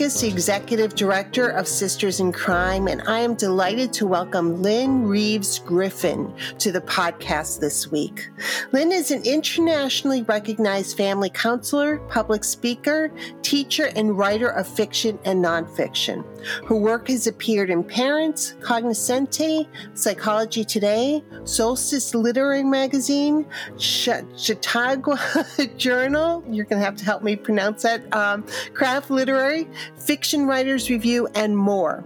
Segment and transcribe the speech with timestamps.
[0.00, 5.02] Hennrikus, the Executive Director of Sisters in Crime, and I am delighted to welcome Lynne
[5.02, 8.30] Reeves Griffin to the podcast this week.
[8.72, 15.44] Lynne is an internationally recognized family counselor, public speaker, teacher, and writer of fiction and
[15.44, 16.24] nonfiction.
[16.66, 25.18] Her work has appeared in Parents, Cognoscenti, Psychology Today, Solstice Literary Magazine, Chautauqua
[25.76, 26.42] Journal.
[26.48, 28.00] You're going to have to help me pronounce that.
[28.14, 32.04] Um, Craft Literary, Fiction Writers Review, and more.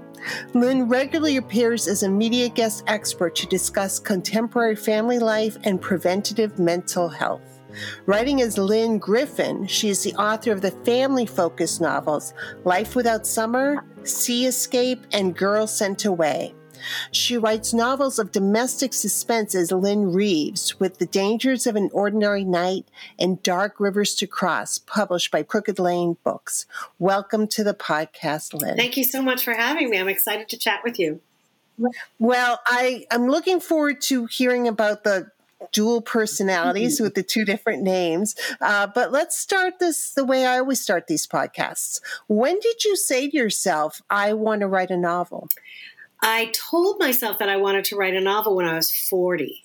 [0.55, 6.59] Lynne regularly appears as a media guest expert to discuss contemporary family life and preventative
[6.59, 7.61] mental health.
[8.07, 12.33] Writing as Lynne Griffin, she is the author of the family focused novels
[12.65, 16.55] Life Without Summer, Sea Escape, and Girl Sent Away.
[17.11, 22.45] She writes novels of domestic suspense as Lynne Reeves, with The Dangers of an Ordinary
[22.45, 22.87] Night
[23.19, 26.67] and Dark Rivers to Cross, published by Crooked Lane Books.
[26.99, 28.77] Welcome to the podcast, Lynne.
[28.77, 29.99] Thank you so much for having me.
[29.99, 31.21] I'm excited to chat with you.
[32.19, 35.33] Well, I I'm looking forward to hearing about the
[35.73, 38.35] dual personalities with the two different names.
[38.61, 42.01] Uh, but let's start this the way I always start these podcasts.
[42.29, 45.49] When did you say to yourself, I want to write a novel?
[46.27, 49.63] I told myself that I wanted to write a novel when I was 40.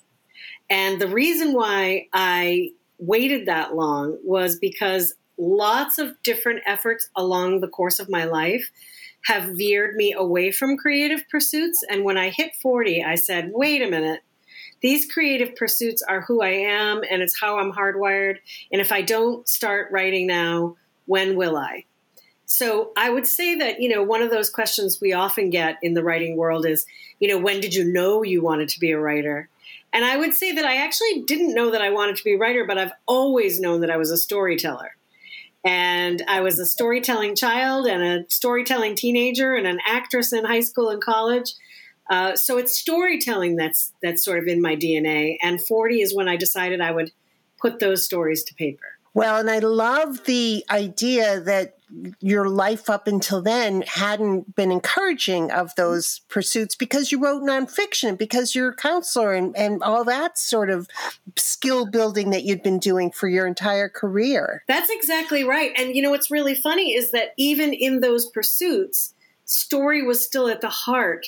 [0.68, 7.60] And the reason why I waited that long was because lots of different efforts along
[7.60, 8.70] the course of my life
[9.24, 11.82] have veered me away from creative pursuits.
[11.88, 14.20] And when I hit 40, I said, wait a minute.
[14.82, 18.36] These creative pursuits are who I am, and it's how I'm hardwired.
[18.70, 21.84] And if I don't start writing now, when will I?
[22.50, 25.94] So I would say that, you know, one of those questions we often get in
[25.94, 26.84] the writing world is,
[27.20, 29.48] you know, when did you know you wanted to be a writer?
[29.92, 32.38] And I would say that I actually didn't know that I wanted to be a
[32.38, 34.96] writer, but I've always known that I was a storyteller.
[35.64, 40.60] And I was a storytelling child and a storytelling teenager and an actress in high
[40.60, 41.52] school and college.
[42.10, 45.36] Uh, so it's storytelling that's that's sort of in my DNA.
[45.40, 47.12] And 40 is when I decided I would
[47.60, 48.98] put those stories to paper.
[49.12, 51.74] Well, and I love the idea that
[52.20, 58.16] your life up until then hadn't been encouraging of those pursuits because you wrote nonfiction,
[58.16, 60.86] because you're a counselor and, and all that sort of
[61.36, 64.62] skill building that you'd been doing for your entire career.
[64.68, 65.72] That's exactly right.
[65.76, 70.48] And you know what's really funny is that even in those pursuits, story was still
[70.48, 71.26] at the heart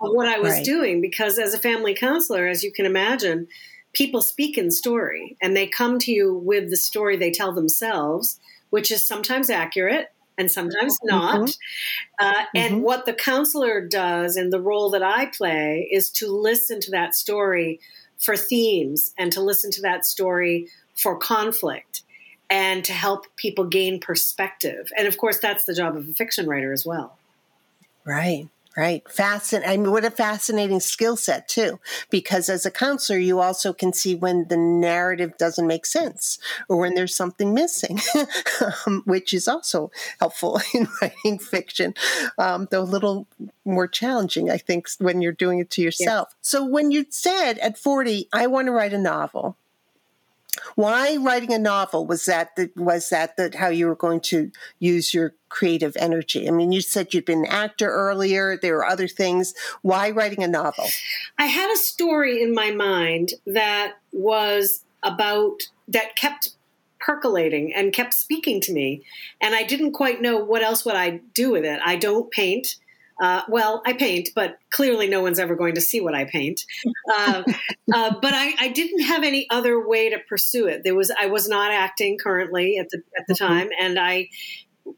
[0.00, 0.64] of what I was right.
[0.64, 3.48] doing because as a family counselor, as you can imagine,
[3.94, 8.38] people speak in story and they come to you with the story they tell themselves,
[8.70, 11.16] which is sometimes accurate and sometimes mm-hmm.
[11.16, 11.40] not.
[11.40, 12.26] Mm-hmm.
[12.26, 12.82] Uh, and mm-hmm.
[12.82, 17.14] what the counselor does and the role that I play is to listen to that
[17.14, 17.80] story
[18.18, 22.02] for themes and to listen to that story for conflict
[22.50, 24.90] and to help people gain perspective.
[24.96, 27.16] And of course, that's the job of a fiction writer as well.
[28.04, 28.48] Right.
[28.76, 29.08] Right.
[29.08, 29.70] Fascinating.
[29.70, 31.78] I mean, what a fascinating skill set, too,
[32.10, 36.78] because as a counselor, you also can see when the narrative doesn't make sense or
[36.78, 38.00] when there's something missing,
[38.86, 41.94] um, which is also helpful in writing fiction,
[42.36, 43.28] um, though a little
[43.64, 46.28] more challenging, I think, when you're doing it to yourself.
[46.30, 46.36] Yeah.
[46.40, 49.56] So when you said at 40, I want to write a novel,
[50.74, 54.50] why writing a novel was that the, was that the, how you were going to
[54.78, 56.48] use your creative energy?
[56.48, 58.56] I mean, you said you'd been an actor earlier.
[58.56, 59.54] There were other things.
[59.82, 60.86] Why writing a novel?
[61.38, 66.50] I had a story in my mind that was about that kept
[66.98, 69.04] percolating and kept speaking to me,
[69.40, 71.80] and I didn't quite know what else would I do with it.
[71.84, 72.76] I don't paint.
[73.20, 76.64] Uh, well, I paint, but clearly no one's ever going to see what I paint.
[77.08, 77.44] Uh,
[77.94, 80.82] uh, but I, I, didn't have any other way to pursue it.
[80.82, 83.46] There was I was not acting currently at the at the mm-hmm.
[83.46, 84.28] time, and I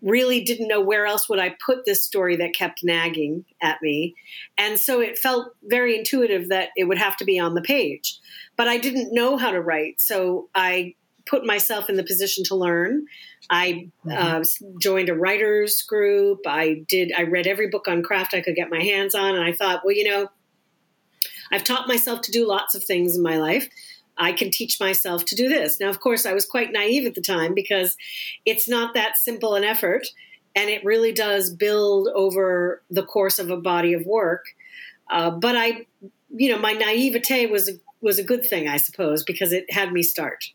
[0.01, 4.15] really didn't know where else would I put this story that kept nagging at me,
[4.57, 8.19] and so it felt very intuitive that it would have to be on the page.
[8.57, 10.95] But I didn't know how to write, so I
[11.27, 13.07] put myself in the position to learn.
[13.51, 14.11] I mm-hmm.
[14.11, 14.45] uh,
[14.81, 16.41] joined a writers group.
[16.47, 17.13] I did.
[17.17, 19.83] I read every book on craft I could get my hands on, and I thought,
[19.85, 20.29] well, you know,
[21.53, 23.69] I've taught myself to do lots of things in my life,
[24.19, 25.79] I can teach myself to do this.
[25.79, 27.97] Now, of course, I was quite naive at the time because
[28.45, 30.07] it's not that simple an effort,
[30.55, 34.47] and it really does build over the course of a body of work.
[35.11, 35.87] Uh, but I,
[36.35, 37.71] you know, my naivete was
[38.01, 40.51] was a good thing, I suppose, because it had me start.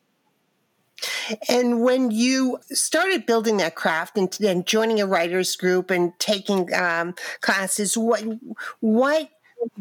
[1.50, 6.74] And when you started building that craft and, and joining a writers group and taking
[6.74, 8.24] um, classes, what
[8.80, 9.30] what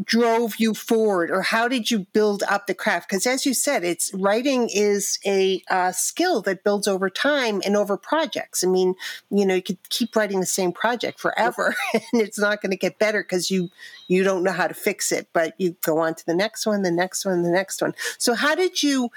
[0.04, 3.08] drove you forward or how did you build up the craft?
[3.08, 7.76] Because as you said it's writing is a uh, skill that builds over time and
[7.76, 8.62] over projects.
[8.62, 8.94] I mean
[9.30, 12.76] you know you could keep writing the same project forever and it's not going to
[12.76, 13.70] get better because you
[14.08, 16.82] you don't know how to fix it but you go on to the next one
[16.82, 17.94] the next one the next one.
[18.18, 19.10] So how did you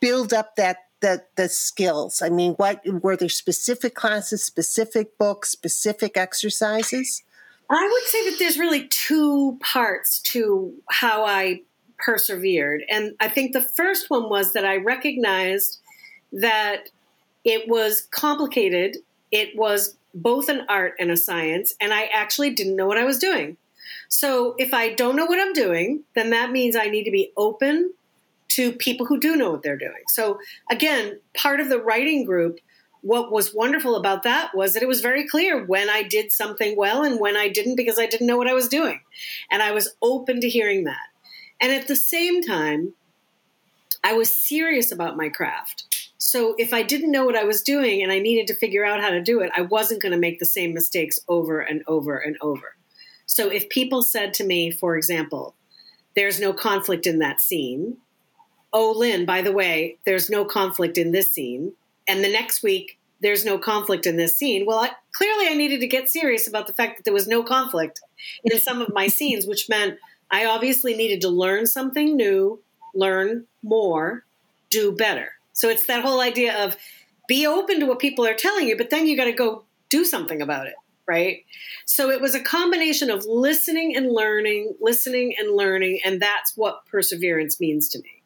[0.00, 5.50] build up that the the skills i mean what were there specific classes specific books
[5.50, 7.22] specific exercises
[7.72, 11.62] I would say that there's really two parts to how I
[11.98, 12.82] persevered.
[12.90, 15.78] And I think the first one was that I recognized
[16.32, 16.88] that
[17.44, 18.96] it was complicated,
[19.30, 23.04] it was both an art and a science, and I actually didn't know what I
[23.04, 23.56] was doing.
[24.08, 27.32] So if I don't know what I'm doing, then that means I need to be
[27.36, 27.92] open
[28.50, 30.02] to people who do know what they're doing.
[30.08, 30.38] So
[30.70, 32.60] again, part of the writing group
[33.02, 36.76] what was wonderful about that was that it was very clear when I did something
[36.76, 39.00] well and when I didn't because I didn't know what I was doing.
[39.50, 41.08] And I was open to hearing that.
[41.60, 42.94] And at the same time,
[44.02, 46.10] I was serious about my craft.
[46.18, 49.00] So if I didn't know what I was doing and I needed to figure out
[49.00, 52.18] how to do it, I wasn't going to make the same mistakes over and over
[52.18, 52.76] and over.
[53.26, 55.54] So if people said to me, for example,
[56.16, 57.98] there's no conflict in that scene.
[58.72, 61.72] Oh, Lynne, by the way, there's no conflict in this scene
[62.10, 64.66] and the next week there's no conflict in this scene.
[64.66, 67.42] Well, I, clearly I needed to get serious about the fact that there was no
[67.42, 68.00] conflict
[68.44, 69.98] in some of my scenes, which meant
[70.30, 72.60] I obviously needed to learn something new,
[72.94, 74.24] learn more,
[74.70, 75.32] do better.
[75.52, 76.76] So it's that whole idea of
[77.28, 80.04] be open to what people are telling you, but then you got to go do
[80.04, 80.74] something about it,
[81.06, 81.44] right?
[81.84, 86.86] So it was a combination of listening and learning, listening and learning, and that's what
[86.86, 88.19] perseverance means to me.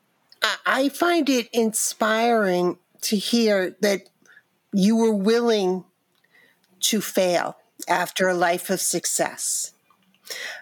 [0.66, 4.08] I find it inspiring to hear that
[4.72, 5.84] you were willing
[6.80, 7.56] to fail
[7.88, 9.72] after a life of success.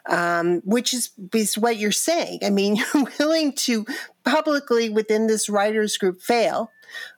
[0.06, 2.40] Um, which is, is what you're saying.
[2.43, 3.87] I mean, you're willing to
[4.25, 6.73] publicly within this writers group fail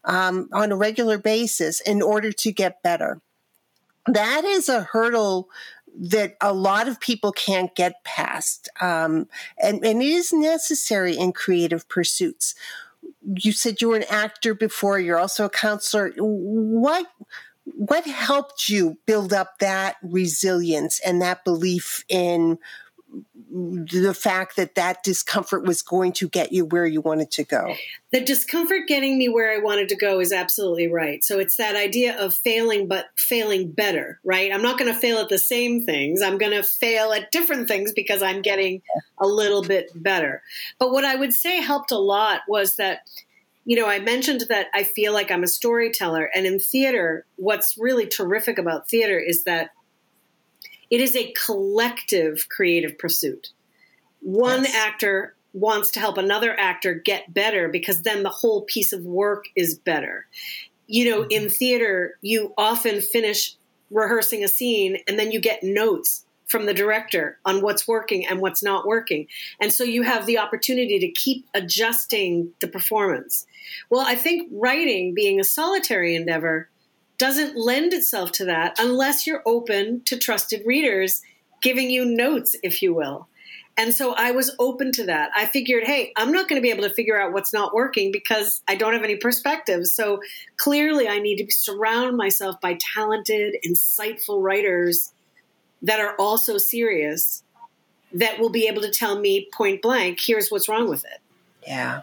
[0.04, 3.22] um, on a regular basis in order to get better.
[4.06, 5.48] That is a hurdle
[5.96, 8.68] that a lot of people can't get past.
[8.80, 9.28] Um,
[9.62, 12.54] and, and it is necessary in creative pursuits
[13.36, 14.98] you said you were an actor before.
[14.98, 16.12] You're also a counselor.
[16.18, 17.06] What
[17.64, 22.58] what helped you build up that resilience and that belief in
[23.56, 27.76] the fact that that discomfort was going to get you where you wanted to go.
[28.10, 31.22] The discomfort getting me where I wanted to go is absolutely right.
[31.24, 34.52] So it's that idea of failing, but failing better, right?
[34.52, 36.20] I'm not going to fail at the same things.
[36.20, 38.82] I'm going to fail at different things because I'm getting
[39.18, 40.42] a little bit better.
[40.80, 43.08] But what I would say helped a lot was that
[43.66, 46.30] you know, I mentioned that I feel like I'm a storyteller.
[46.34, 49.70] And in theater, what's really terrific about theater is that
[50.90, 53.50] it is a collective creative pursuit.
[54.20, 54.74] One yes.
[54.74, 59.44] actor wants to help another actor get better because then the whole piece of work
[59.54, 60.26] is better.
[60.86, 61.44] You know, mm-hmm.
[61.44, 63.56] in theater, you often finish
[63.90, 68.40] rehearsing a scene and then you get notes from the director on what's working and
[68.40, 69.26] what's not working.
[69.60, 73.46] And so you have the opportunity to keep adjusting the performance.
[73.90, 76.68] Well, I think writing, being a solitary endeavor,
[77.18, 81.22] doesn't lend itself to that unless you're open to trusted readers
[81.62, 83.28] giving you notes, if you will.
[83.76, 85.30] And so I was open to that.
[85.36, 88.12] I figured, hey, I'm not going to be able to figure out what's not working
[88.12, 89.86] because I don't have any perspective.
[89.86, 90.20] So
[90.56, 95.12] clearly, I need to surround myself by talented, insightful writers
[95.82, 97.42] that are also serious
[98.12, 101.20] that will be able to tell me point blank, here's what's wrong with it.
[101.66, 102.02] Yeah.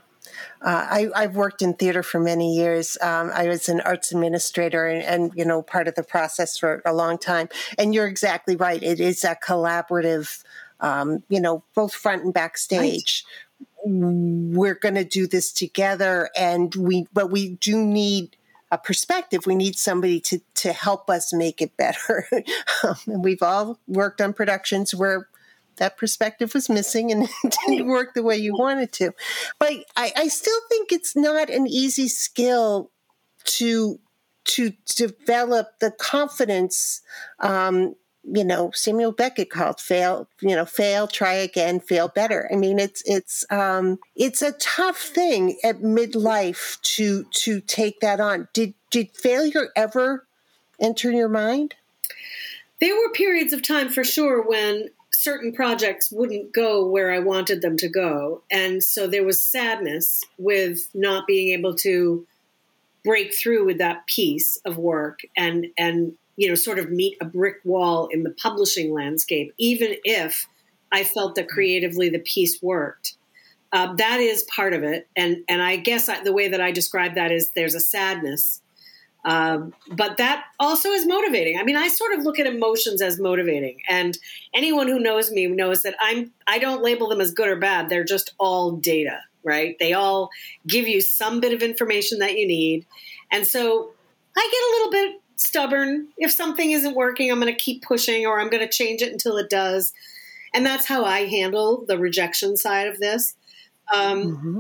[0.62, 2.98] Uh, I, have worked in theater for many years.
[3.02, 6.82] Um, I was an arts administrator and, and, you know, part of the process for
[6.86, 7.50] a long time.
[7.78, 8.82] And you're exactly right.
[8.82, 10.44] It is a collaborative,
[10.80, 13.26] um, you know, both front and backstage.
[13.84, 13.94] Right.
[13.94, 16.30] We're going to do this together.
[16.38, 18.38] And we, but we do need
[18.72, 19.46] a perspective.
[19.46, 22.28] We need somebody to, to help us make it better.
[22.84, 25.28] um, and we've all worked on productions where
[25.78, 29.12] that perspective was missing and it didn't work the way you wanted to.
[29.60, 32.92] But I, I still think it's not an easy skill
[33.44, 34.00] to
[34.44, 37.02] to develop the confidence
[37.40, 42.50] um, you know Samuel Beckett called fail you know fail try again fail better.
[42.52, 48.20] I mean it's it's um it's a tough thing at midlife to to take that
[48.20, 48.48] on.
[48.54, 50.28] Did did failure ever
[50.80, 51.76] enter your mind?
[52.80, 54.90] There were periods of time for sure when
[55.22, 60.24] certain projects wouldn't go where I wanted them to go and so there was sadness
[60.38, 62.26] with not being able to
[63.04, 67.26] break through with that piece of work and and you know, sort of meet a
[67.26, 70.48] brick wall in the publishing landscape, even if
[70.92, 73.16] I felt that creatively the piece worked.
[73.72, 76.72] Uh, that is part of it, and and I guess I, the way that I
[76.72, 78.62] describe that is there's a sadness,
[79.24, 81.60] um, but that also is motivating.
[81.60, 84.18] I mean, I sort of look at emotions as motivating, and
[84.54, 87.90] anyone who knows me knows that I'm I don't label them as good or bad.
[87.90, 89.78] They're just all data, right?
[89.80, 90.30] They all
[90.68, 92.86] give you some bit of information that you need,
[93.32, 93.92] and so
[94.36, 96.08] I get a little bit stubborn.
[96.18, 99.12] If something isn't working, I'm going to keep pushing or I'm going to change it
[99.12, 99.94] until it does.
[100.54, 103.36] And that's how I handle the rejection side of this.
[103.94, 104.60] Um, mm-hmm.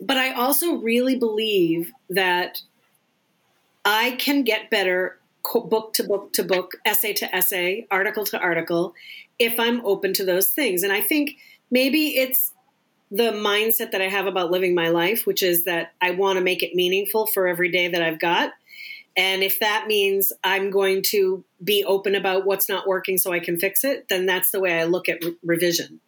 [0.00, 2.60] But I also really believe that
[3.86, 5.18] I can get better
[5.54, 8.94] book to book to book, essay to essay, article to article,
[9.38, 10.82] if I'm open to those things.
[10.82, 11.36] And I think
[11.70, 12.52] maybe it's
[13.10, 16.44] the mindset that I have about living my life, which is that I want to
[16.44, 18.52] make it meaningful for every day that I've got.
[19.16, 23.38] And if that means I'm going to be open about what's not working so I
[23.38, 26.00] can fix it, then that's the way I look at re- revision.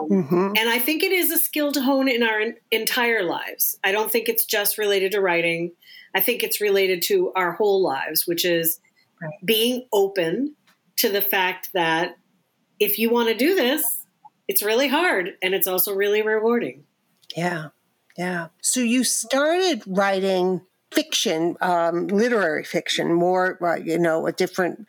[0.00, 0.52] Um, mm-hmm.
[0.56, 3.78] And I think it is a skill to hone in our entire lives.
[3.82, 5.72] I don't think it's just related to writing.
[6.18, 8.80] I think it's related to our whole lives, which is
[9.22, 9.30] right.
[9.44, 10.56] being open
[10.96, 12.18] to the fact that
[12.80, 14.04] if you want to do this,
[14.48, 16.82] it's really hard and it's also really rewarding.
[17.36, 17.68] Yeah.
[18.16, 18.48] Yeah.
[18.60, 24.88] So you started writing fiction, um, literary fiction, more uh, you know a different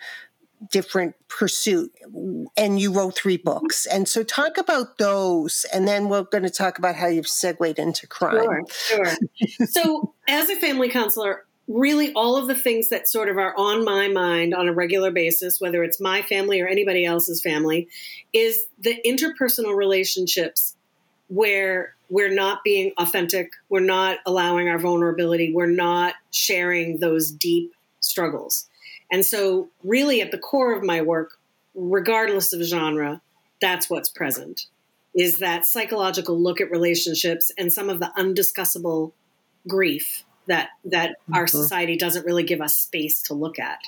[0.71, 1.91] different pursuit
[2.57, 3.85] and you wrote three books.
[3.85, 7.79] And so talk about those and then we're going to talk about how you've segued
[7.79, 8.65] into crime.
[8.69, 9.67] Sure sure.
[9.67, 13.85] So as a family counselor really all of the things that sort of are on
[13.85, 17.87] my mind on a regular basis whether it's my family or anybody else's family
[18.33, 20.75] is the interpersonal relationships
[21.29, 27.71] where we're not being authentic, we're not allowing our vulnerability, we're not sharing those deep
[28.01, 28.67] struggles.
[29.11, 31.39] And so, really, at the core of my work,
[31.73, 33.21] regardless of genre,
[33.61, 34.67] that's what's present
[35.15, 39.11] is that psychological look at relationships and some of the undiscussable
[39.67, 41.35] grief that that mm-hmm.
[41.35, 43.79] our society doesn't really give us space to look at.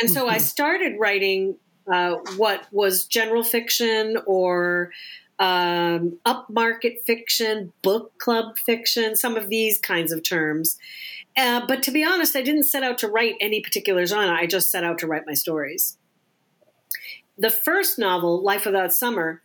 [0.00, 0.34] And so mm-hmm.
[0.34, 1.56] I started writing
[1.90, 4.90] uh, what was general fiction or
[5.38, 10.78] um, upmarket fiction, book club fiction, some of these kinds of terms.
[11.36, 14.34] Uh, but to be honest, I didn't set out to write any particular genre.
[14.34, 15.96] I just set out to write my stories.
[17.38, 19.40] The first novel, Life Without Summer,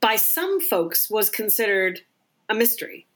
[0.00, 2.00] by some folks was considered
[2.48, 3.06] a mystery,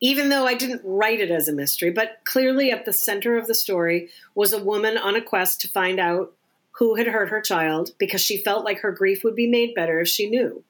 [0.00, 1.90] even though I didn't write it as a mystery.
[1.90, 5.68] But clearly, at the center of the story was a woman on a quest to
[5.68, 6.34] find out
[6.72, 10.00] who had hurt her child because she felt like her grief would be made better
[10.00, 10.62] if she knew.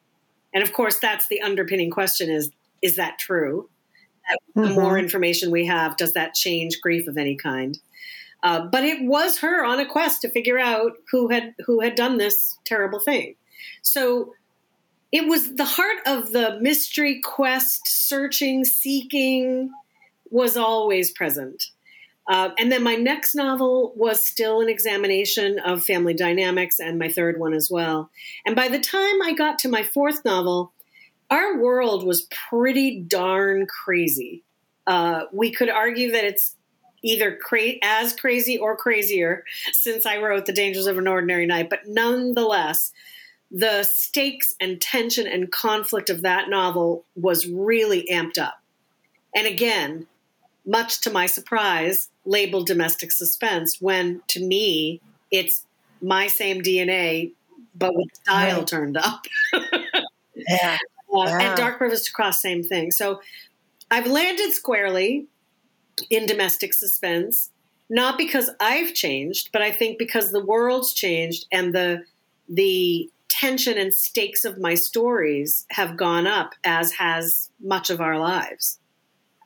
[0.55, 2.51] And of course, that's the underpinning question is
[2.83, 3.69] is that true?
[4.57, 4.63] Mm-hmm.
[4.63, 7.79] The more information we have, does that change grief of any kind?
[8.43, 11.95] Uh, but it was her on a quest to figure out who had who had
[11.95, 13.37] done this terrible thing.
[13.83, 14.35] So
[15.13, 19.71] it was the heart of the mystery quest, searching, seeking,
[20.31, 21.65] was always present.
[22.27, 27.09] Uh, and then my next novel was still an examination of family dynamics, and my
[27.09, 28.11] third one as well.
[28.47, 30.73] And by the time I got to my fourth novel,
[31.33, 34.43] our world was pretty darn crazy.
[34.87, 36.57] Uh, we could argue that it's
[37.03, 41.71] either cra- as crazy or crazier since I wrote The Dangers of an Ordinary Night,
[41.71, 42.93] but nonetheless,
[43.51, 48.61] the stakes and tension and conflict of that novel was really amped up.
[49.35, 50.07] And again,
[50.67, 55.65] much to my surprise, labeled domestic suspense when to me it's
[56.03, 57.33] my same DNA,
[57.75, 58.67] but with style right.
[58.67, 59.25] turned up.
[60.37, 60.77] yeah.
[61.13, 61.41] Uh, yeah.
[61.41, 62.91] And Dark Rivers to Cross, same thing.
[62.91, 63.21] So
[63.91, 65.27] I've landed squarely
[66.11, 67.51] in domestic suspense,
[67.91, 72.05] not because I've changed, but I think because the world's changed and the
[72.49, 78.19] the tension and stakes of my stories have gone up, as has much of our
[78.19, 78.79] lives.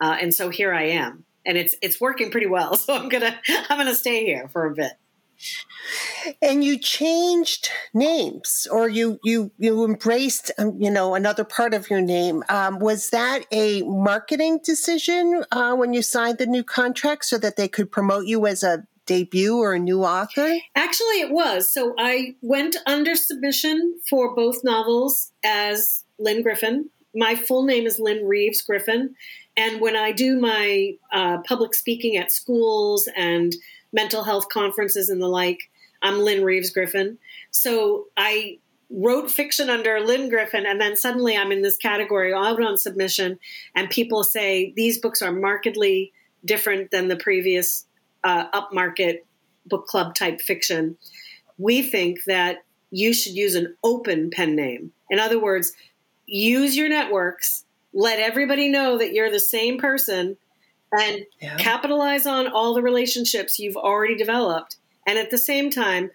[0.00, 2.76] Uh, and so here I am, and it's it's working pretty well.
[2.76, 4.92] So I'm gonna I'm gonna stay here for a bit.
[6.42, 11.88] And you changed names, or you you you embraced, um, you know, another part of
[11.90, 12.42] your name.
[12.48, 17.56] Um, was that a marketing decision uh, when you signed the new contract, so that
[17.56, 20.58] they could promote you as a debut or a new author?
[20.74, 21.72] Actually, it was.
[21.72, 26.90] So I went under submission for both novels as Lynne Griffin.
[27.14, 29.14] My full name is Lynne Reeves Griffin.
[29.56, 33.54] And when I do my uh, public speaking at schools and
[33.96, 35.58] mental health conferences and the like,
[36.02, 37.18] I'm Lynne Reeves Griffin.
[37.50, 38.58] So I
[38.90, 43.40] wrote fiction under Lynne Griffin, and then suddenly I'm in this category out on submission,
[43.74, 46.12] and people say these books are markedly
[46.44, 47.86] different than the previous
[48.22, 49.20] uh, upmarket
[49.64, 50.96] book club type fiction.
[51.58, 52.58] We think that
[52.90, 54.92] you should use an open pen name.
[55.10, 55.72] In other words,
[56.26, 57.64] use your networks
[57.96, 60.36] let everybody know that you're the same person
[60.92, 61.56] and yeah.
[61.56, 64.76] capitalize on all the relationships you've already developed.
[65.06, 66.10] And at the same time,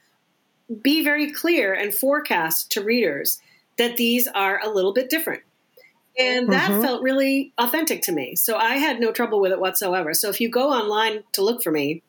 [0.82, 3.40] be very clear and forecast to readers
[3.78, 5.44] that these are a little bit different.
[6.18, 6.82] And that mm-hmm.
[6.82, 8.36] felt really authentic to me.
[8.36, 10.14] So I had no trouble with it whatsoever.
[10.14, 12.04] So if you go online to look for me,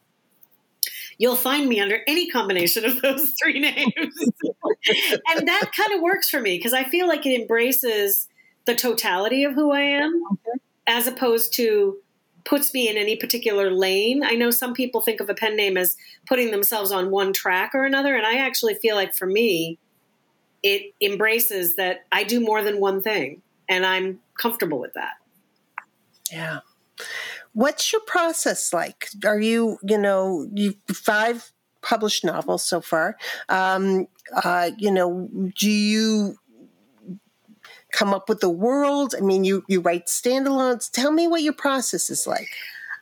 [1.19, 3.95] you'll find me under any combination of those three names.
[3.95, 8.29] and that kind of works for me because I feel like it embraces
[8.65, 10.23] the totality of who I am,
[10.87, 11.99] as opposed to
[12.45, 14.23] puts me in any particular lane.
[14.25, 15.97] I know some people think of a pen name as
[16.27, 19.79] putting themselves on one track or another, and I actually feel like for me,
[20.63, 25.15] it embraces that I do more than one thing, and I'm comfortable with that.
[26.31, 26.61] Yeah.
[27.53, 29.09] What's your process like?
[29.25, 33.17] Are you, you know, you five published novels so far.
[33.49, 36.37] Um, uh, you know, do you
[37.93, 39.15] come up with the world?
[39.17, 40.91] I mean, you you write standalones.
[40.91, 42.49] Tell me what your process is like.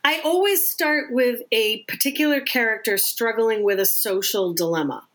[0.03, 5.05] I always start with a particular character struggling with a social dilemma.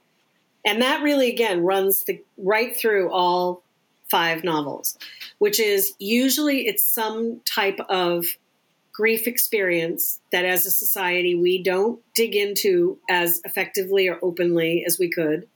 [0.64, 3.62] And that really again runs the right through all
[4.08, 4.96] five novels,
[5.38, 8.26] which is usually it's some type of
[8.92, 14.98] grief experience that as a society we don't dig into as effectively or openly as
[14.98, 15.46] we could.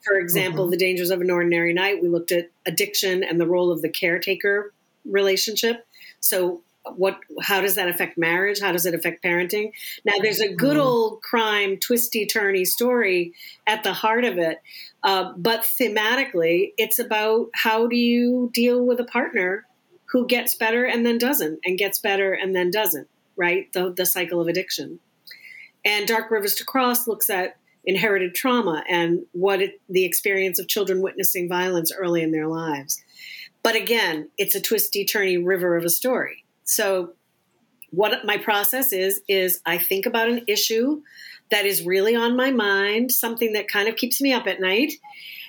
[0.00, 0.70] For example, mm-hmm.
[0.70, 3.88] The Dangers of an Ordinary Night, we looked at addiction and the role of the
[3.88, 4.72] caretaker
[5.04, 5.86] relationship.
[6.20, 6.62] So,
[6.96, 8.60] what how does that affect marriage?
[8.60, 9.72] How does it affect parenting?
[10.04, 10.86] Now, there's a good mm-hmm.
[10.86, 13.34] old crime, twisty turny story
[13.66, 14.62] at the heart of it.
[15.02, 19.66] Uh, but thematically, it's about how do you deal with a partner
[20.06, 23.70] who gets better and then doesn't, and gets better and then doesn't, right?
[23.72, 25.00] The, the cycle of addiction.
[25.84, 27.56] And Dark Rivers to Cross looks at
[27.88, 33.02] inherited trauma and what it, the experience of children witnessing violence early in their lives.
[33.62, 36.44] But again, it's a twisty, turny river of a story.
[36.64, 37.14] So,
[37.90, 41.00] what my process is, is I think about an issue
[41.50, 44.92] that is really on my mind, something that kind of keeps me up at night.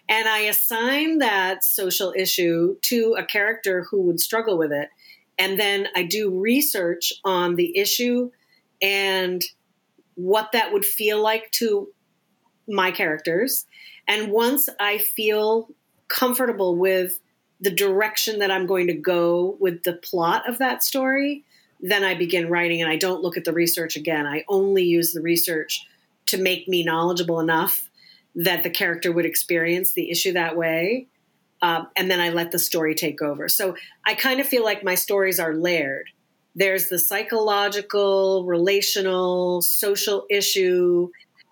[0.08, 4.88] And I assign that social issue to a character who would struggle with it.
[5.38, 8.32] And then I do research on the issue
[8.82, 9.44] and
[10.16, 11.90] what that would feel like to
[12.70, 13.66] my characters.
[14.08, 15.70] And once I feel
[16.08, 17.20] comfortable with
[17.60, 21.44] the direction that I'm going to go with the plot of that story,
[21.82, 24.26] then I begin writing and I don't look at the research again.
[24.26, 25.86] I only use the research
[26.28, 27.90] to make me knowledgeable enough
[28.36, 31.08] that the character would experience the issue that way.
[31.62, 33.50] Um, and then I let the story take over.
[33.50, 36.10] So I kind of feel like my stories are layered.
[36.56, 41.10] There's the psychological, relational, social issue,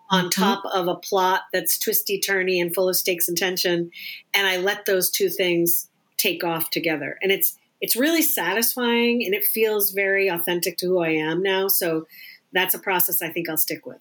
[0.10, 0.42] on mm-hmm.
[0.42, 3.92] top of a plot that's twisty turny and full of stakes and tension
[4.34, 9.34] and i let those two things take off together and it's it's really satisfying and
[9.34, 12.08] it feels very authentic to who i am now so
[12.54, 14.00] that's a process i think i'll stick with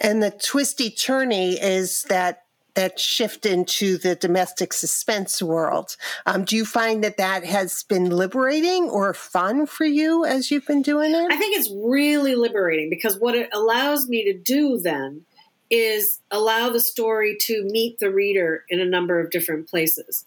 [0.00, 2.44] and the twisty turny is that
[2.78, 5.96] that shift into the domestic suspense world.
[6.26, 10.64] Um, do you find that that has been liberating or fun for you as you've
[10.64, 11.26] been doing it?
[11.28, 15.22] I think it's really liberating because what it allows me to do then
[15.68, 20.24] is allow the story to meet the reader in a number of different places.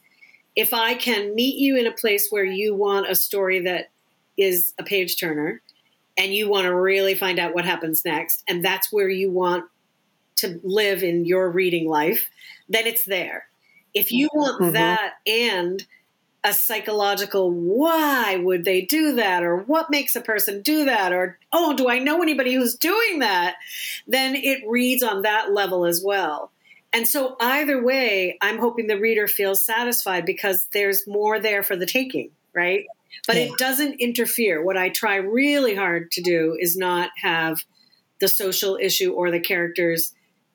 [0.54, 3.92] If I can meet you in a place where you want a story that
[4.36, 5.62] is a page turner
[6.18, 9.64] and you want to really find out what happens next, and that's where you want
[10.38, 12.30] to live in your reading life,
[12.70, 13.48] then it's there.
[13.94, 14.74] If you want mm-hmm.
[14.74, 15.86] that and
[16.44, 21.38] a psychological why would they do that or what makes a person do that or
[21.54, 23.56] oh do i know anybody who's doing that
[24.08, 26.52] then it reads on that level as well
[26.94, 31.76] and so either way i'm hoping the reader feels satisfied because there's more there for
[31.76, 32.86] the taking right
[33.28, 33.44] but yeah.
[33.44, 37.64] it doesn't interfere what i try really hard to do is not have
[38.20, 40.14] the social issue or the characters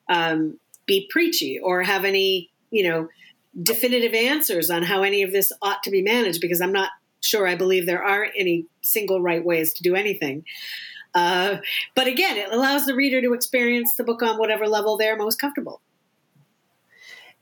[0.09, 3.07] um, be preachy or have any, you know,
[3.61, 6.91] definitive answers on how any of this ought to be managed because I'm not
[7.21, 10.45] sure I believe there are any single right ways to do anything.
[11.15, 11.57] Uh,
[11.95, 15.39] but again, it allows the reader to experience the book on whatever level they're most
[15.39, 15.81] comfortable.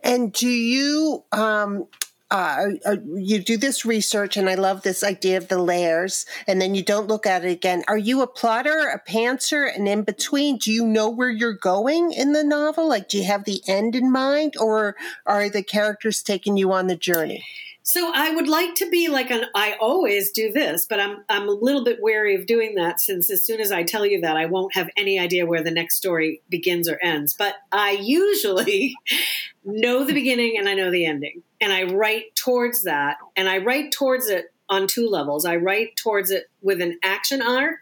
[0.02, 1.88] And do you um,
[2.32, 6.60] uh, uh, you do this research, and I love this idea of the layers, and
[6.60, 7.84] then you don't look at it again.
[7.88, 10.58] Are you a plotter, a pantser, and in between?
[10.58, 12.90] Do you know where you're going in the novel?
[12.90, 16.88] Like, do you have the end in mind, or are the characters taking you on
[16.88, 17.46] the journey?
[17.88, 21.48] So I would like to be like an I always do this, but I'm I'm
[21.48, 24.36] a little bit wary of doing that since as soon as I tell you that
[24.36, 27.36] I won't have any idea where the next story begins or ends.
[27.38, 28.96] But I usually
[29.64, 31.44] know the beginning and I know the ending.
[31.62, 35.46] And I write towards that and I write towards it on two levels.
[35.46, 37.80] I write towards it with an action arc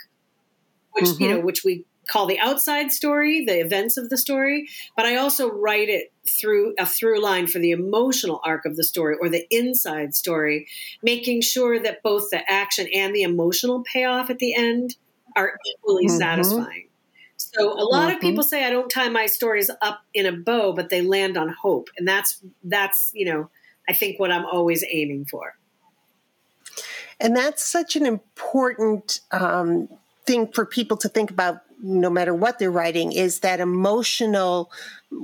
[0.93, 1.23] which mm-hmm.
[1.23, 5.15] you know which we call the outside story, the events of the story, but I
[5.15, 9.29] also write it through a through line for the emotional arc of the story or
[9.29, 10.67] the inside story,
[11.01, 14.95] making sure that both the action and the emotional payoff at the end
[15.36, 16.17] are equally mm-hmm.
[16.17, 16.89] satisfying.
[17.38, 18.15] So a lot mm-hmm.
[18.15, 21.38] of people say I don't tie my stories up in a bow, but they land
[21.38, 23.49] on hope, and that's that's you know
[23.87, 25.55] I think what I'm always aiming for.
[27.19, 29.89] And that's such an important um,
[30.25, 34.71] thing for people to think about no matter what they're writing is that emotional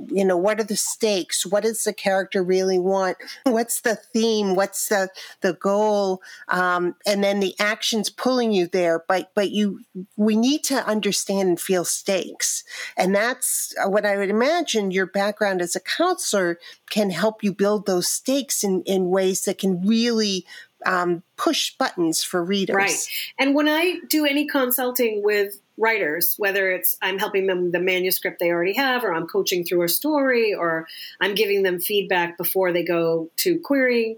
[0.08, 1.44] you know what are the stakes?
[1.44, 3.16] What does the character really want?
[3.44, 4.54] What's the theme?
[4.54, 5.08] What's the
[5.40, 6.22] the goal?
[6.48, 9.80] Um, and then the actions pulling you there but but you
[10.16, 12.62] we need to understand and feel stakes.
[12.96, 17.86] And that's what i would imagine your background as a counselor can help you build
[17.86, 20.46] those stakes in in ways that can really
[20.86, 22.74] um, push buttons for readers.
[22.74, 23.06] Right.
[23.38, 27.80] And when I do any consulting with writers, whether it's I'm helping them with the
[27.80, 30.86] manuscript they already have, or I'm coaching through a story, or
[31.20, 34.16] I'm giving them feedback before they go to querying.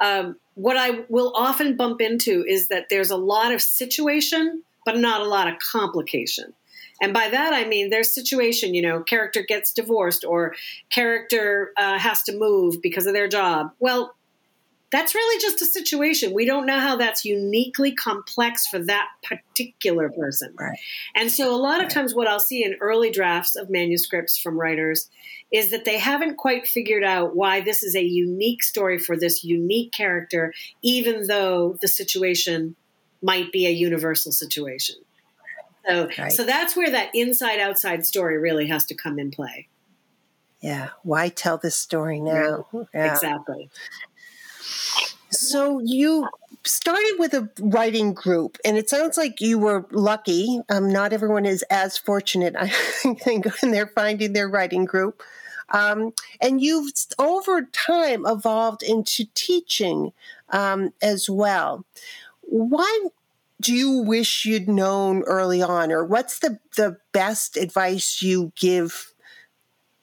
[0.00, 4.96] Um, what I will often bump into is that there's a lot of situation, but
[4.96, 6.52] not a lot of complication.
[7.00, 10.54] And by that I mean there's situation, you know, character gets divorced or
[10.90, 13.72] character uh, has to move because of their job.
[13.78, 14.15] Well,
[14.96, 16.32] that's really just a situation.
[16.32, 20.54] We don't know how that's uniquely complex for that particular person.
[20.58, 20.78] Right.
[21.14, 24.58] And so, a lot of times, what I'll see in early drafts of manuscripts from
[24.58, 25.10] writers
[25.52, 29.44] is that they haven't quite figured out why this is a unique story for this
[29.44, 32.74] unique character, even though the situation
[33.20, 34.96] might be a universal situation.
[35.86, 36.32] So, right.
[36.32, 39.68] so that's where that inside outside story really has to come in play.
[40.60, 40.88] Yeah.
[41.02, 42.66] Why tell this story now?
[42.94, 43.12] Yeah.
[43.12, 43.68] Exactly.
[45.30, 46.28] So you
[46.64, 50.60] started with a writing group, and it sounds like you were lucky.
[50.68, 55.22] Um, not everyone is as fortunate, I think, when they're finding their writing group.
[55.70, 60.12] Um, and you've over time evolved into teaching
[60.50, 61.84] um, as well.
[62.42, 63.08] Why
[63.60, 69.12] do you wish you'd known early on, or what's the the best advice you give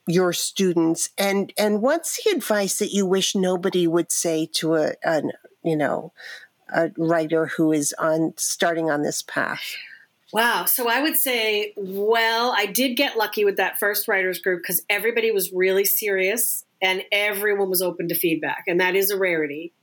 [0.07, 4.93] your students and and what's the advice that you wish nobody would say to a
[5.03, 5.31] an
[5.63, 6.11] you know
[6.73, 9.75] a writer who is on starting on this path?
[10.33, 10.65] Wow.
[10.65, 14.83] So i would say well i did get lucky with that first writers group because
[14.89, 19.73] everybody was really serious and everyone was open to feedback and that is a rarity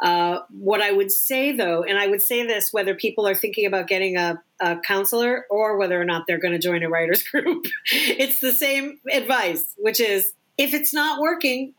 [0.00, 3.66] uh, what I would say though, and I would say this whether people are thinking
[3.66, 7.22] about getting a, a counselor or whether or not they're going to join a writers
[7.30, 11.74] group, it's the same advice, which is if it's not working,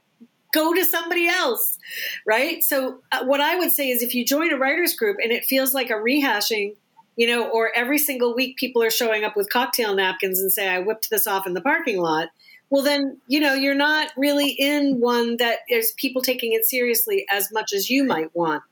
[0.54, 1.78] go to somebody else,
[2.25, 2.63] right?
[2.63, 5.45] So, uh, what I would say is if you join a writers group and it
[5.45, 6.75] feels like a rehashing,
[7.17, 10.67] you know, or every single week people are showing up with cocktail napkins and say,
[10.67, 12.30] I whipped this off in the parking lot
[12.69, 17.25] well then you know you're not really in one that is people taking it seriously
[17.32, 18.63] as much as you might want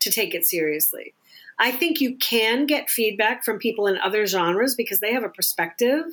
[0.00, 1.14] to take it seriously.
[1.58, 5.28] I think you can get feedback from people in other genres because they have a
[5.28, 6.06] perspective.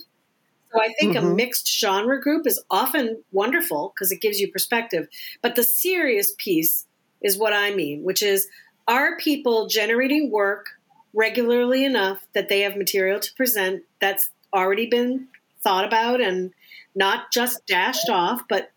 [0.73, 1.27] So i think mm-hmm.
[1.27, 5.07] a mixed genre group is often wonderful because it gives you perspective.
[5.41, 6.85] But the serious piece
[7.21, 8.47] is what i mean which is
[8.87, 10.67] are people generating work
[11.13, 15.27] regularly enough that they have material to present that's already been
[15.63, 16.53] thought about and
[16.95, 18.71] not just dashed off, but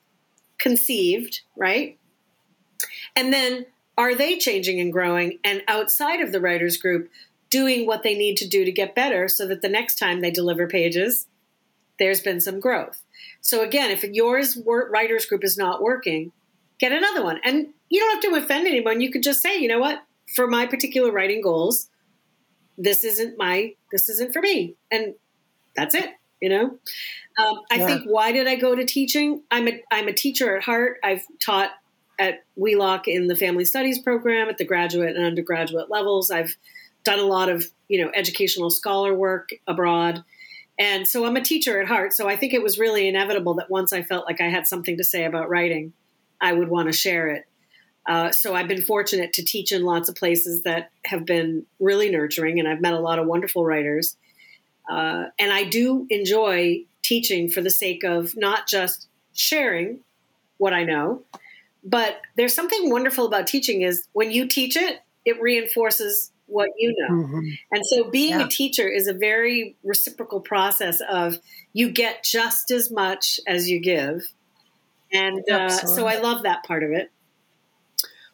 [0.59, 1.99] conceived, right?
[3.17, 3.67] And then
[3.97, 7.11] are they changing and growing and outside of the writers group
[7.51, 10.31] doing what they need to do to get better so that the next time they
[10.31, 11.27] deliver pages,
[11.99, 13.03] there's been some growth.
[13.41, 16.33] So again, if yours writers group is not working,
[16.79, 17.41] get another one.
[17.45, 19.01] And you don't have to offend anyone.
[19.01, 20.03] You could just say, you know what,
[20.35, 21.89] for my particular writing goals,
[22.79, 24.77] this isn't my this isn't for me.
[24.91, 25.15] And
[25.77, 26.79] that's it, you know?
[27.39, 27.87] Um, I yeah.
[27.87, 29.43] think why did I go to teaching?
[29.51, 30.99] I'm a I'm a teacher at heart.
[31.03, 31.71] I've taught
[32.19, 36.31] at Wheelock in the Family Studies program at the graduate and undergraduate levels.
[36.31, 36.57] I've
[37.05, 40.23] done a lot of you know educational scholar work abroad
[40.79, 43.71] and so i'm a teacher at heart so i think it was really inevitable that
[43.71, 45.93] once i felt like i had something to say about writing
[46.41, 47.47] i would want to share it
[48.09, 52.11] uh, so i've been fortunate to teach in lots of places that have been really
[52.11, 54.17] nurturing and i've met a lot of wonderful writers
[54.91, 60.01] uh, and i do enjoy teaching for the sake of not just sharing
[60.59, 61.23] what i know
[61.83, 66.95] but there's something wonderful about teaching is when you teach it it reinforces what you
[66.99, 67.15] know.
[67.15, 67.49] Mm-hmm.
[67.73, 68.47] And so being yeah.
[68.47, 71.39] a teacher is a very reciprocal process of
[71.73, 74.23] you get just as much as you give.
[75.13, 77.11] And uh, so I love that part of it.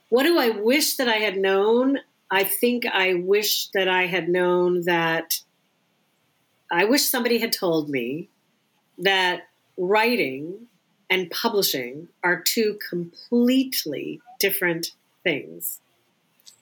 [0.09, 1.99] What do I wish that I had known?
[2.31, 5.41] I think I wish that I had known that
[6.71, 8.29] I wish somebody had told me
[8.99, 10.67] that writing
[11.09, 15.81] and publishing are two completely different things.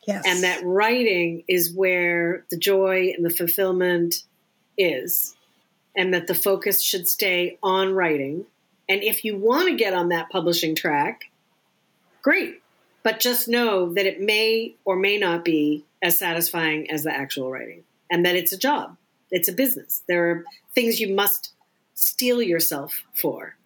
[0.07, 0.25] Yes.
[0.27, 4.17] And that writing is where the joy and the fulfillment
[4.77, 5.35] is,
[5.97, 8.45] and that the focus should stay on writing.
[8.89, 11.31] And if you want to get on that publishing track,
[12.21, 12.61] great.
[13.03, 17.51] But just know that it may or may not be as satisfying as the actual
[17.51, 18.97] writing, and that it's a job,
[19.31, 20.03] it's a business.
[20.09, 21.53] There are things you must
[21.95, 23.57] steel yourself for.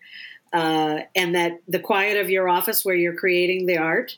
[0.53, 4.17] Uh, and that the quiet of your office where you're creating the art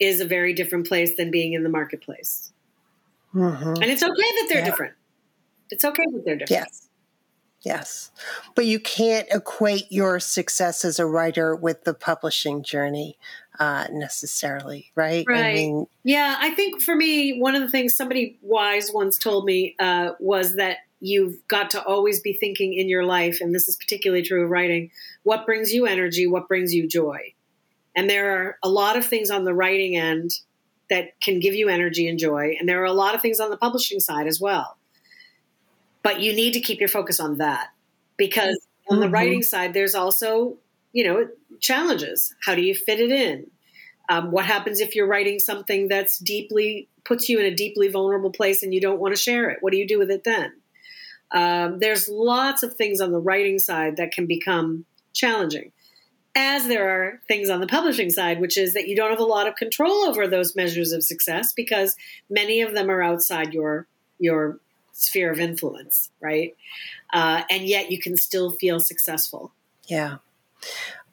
[0.00, 2.52] is a very different place than being in the marketplace.
[3.32, 3.74] Mm-hmm.
[3.74, 4.64] And it's okay that they're yeah.
[4.64, 4.94] different.
[5.70, 6.66] It's okay that they're different.
[6.66, 6.88] Yes.
[7.62, 8.10] Yes.
[8.56, 13.16] But you can't equate your success as a writer with the publishing journey
[13.58, 15.24] uh, necessarily, right?
[15.28, 15.44] Right.
[15.44, 16.36] I mean, yeah.
[16.38, 20.56] I think for me, one of the things somebody wise once told me uh, was
[20.56, 24.44] that you've got to always be thinking in your life, and this is particularly true
[24.44, 24.90] of writing,
[25.24, 27.34] what brings you energy, what brings you joy.
[27.94, 30.30] And there are a lot of things on the writing end
[30.88, 32.56] that can give you energy and joy.
[32.58, 34.76] And there are a lot of things on the publishing side as well.
[36.02, 37.68] But you need to keep your focus on that
[38.16, 38.94] because mm-hmm.
[38.94, 39.14] on the mm-hmm.
[39.14, 40.56] writing side, there's also,
[40.92, 41.28] you know,
[41.60, 42.34] challenges.
[42.44, 43.46] How do you fit it in?
[44.08, 48.30] Um, what happens if you're writing something that's deeply puts you in a deeply vulnerable
[48.30, 49.58] place and you don't want to share it?
[49.60, 50.52] What do you do with it then?
[51.30, 55.72] Um, there's lots of things on the writing side that can become challenging
[56.34, 59.24] as there are things on the publishing side, which is that you don't have a
[59.24, 61.96] lot of control over those measures of success because
[62.30, 63.86] many of them are outside your
[64.18, 64.58] your
[64.92, 66.54] sphere of influence, right?
[67.12, 69.52] Uh, and yet you can still feel successful.
[69.86, 70.18] Yeah.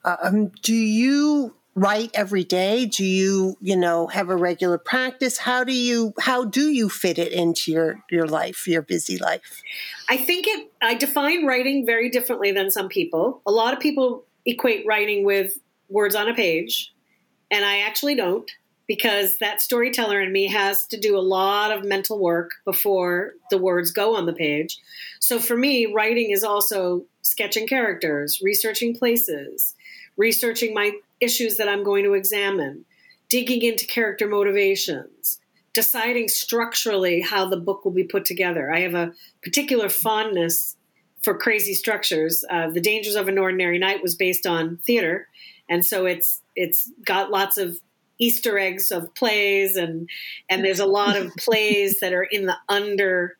[0.04, 2.86] Um, do you write every day?
[2.86, 5.38] Do you, you know, have a regular practice?
[5.38, 9.62] How do you how do you fit it into your your life, your busy life?
[10.08, 13.42] I think it I define writing very differently than some people.
[13.46, 15.58] A lot of people equate writing with
[15.88, 16.92] words on a page,
[17.50, 18.50] and I actually don't
[18.90, 23.56] because that storyteller in me has to do a lot of mental work before the
[23.56, 24.80] words go on the page.
[25.20, 29.74] So for me, writing is also sketching characters, researching places,
[30.16, 32.84] researching my issues that I'm going to examine,
[33.28, 35.40] digging into character motivations,
[35.72, 38.72] deciding structurally how the book will be put together.
[38.72, 40.76] I have a particular fondness
[41.22, 42.44] for crazy structures.
[42.50, 45.28] Uh, the Dangers of an Ordinary Night was based on theater,
[45.68, 47.80] and so it's it's got lots of
[48.18, 50.08] Easter eggs of plays, and
[50.48, 53.36] and there's a lot of plays that are in the under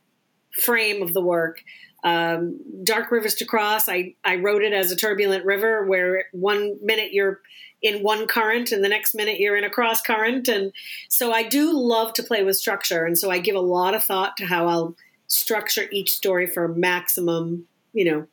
[0.62, 1.62] frame of the work.
[2.02, 6.76] Um, Dark Rivers to Cross, I, I wrote it as a turbulent river where one
[6.82, 7.40] minute you're
[7.82, 10.48] in one current and the next minute you're in a cross current.
[10.48, 10.72] And
[11.08, 13.04] so I do love to play with structure.
[13.04, 14.94] And so I give a lot of thought to how I'll
[15.28, 18.26] structure each story for maximum you know,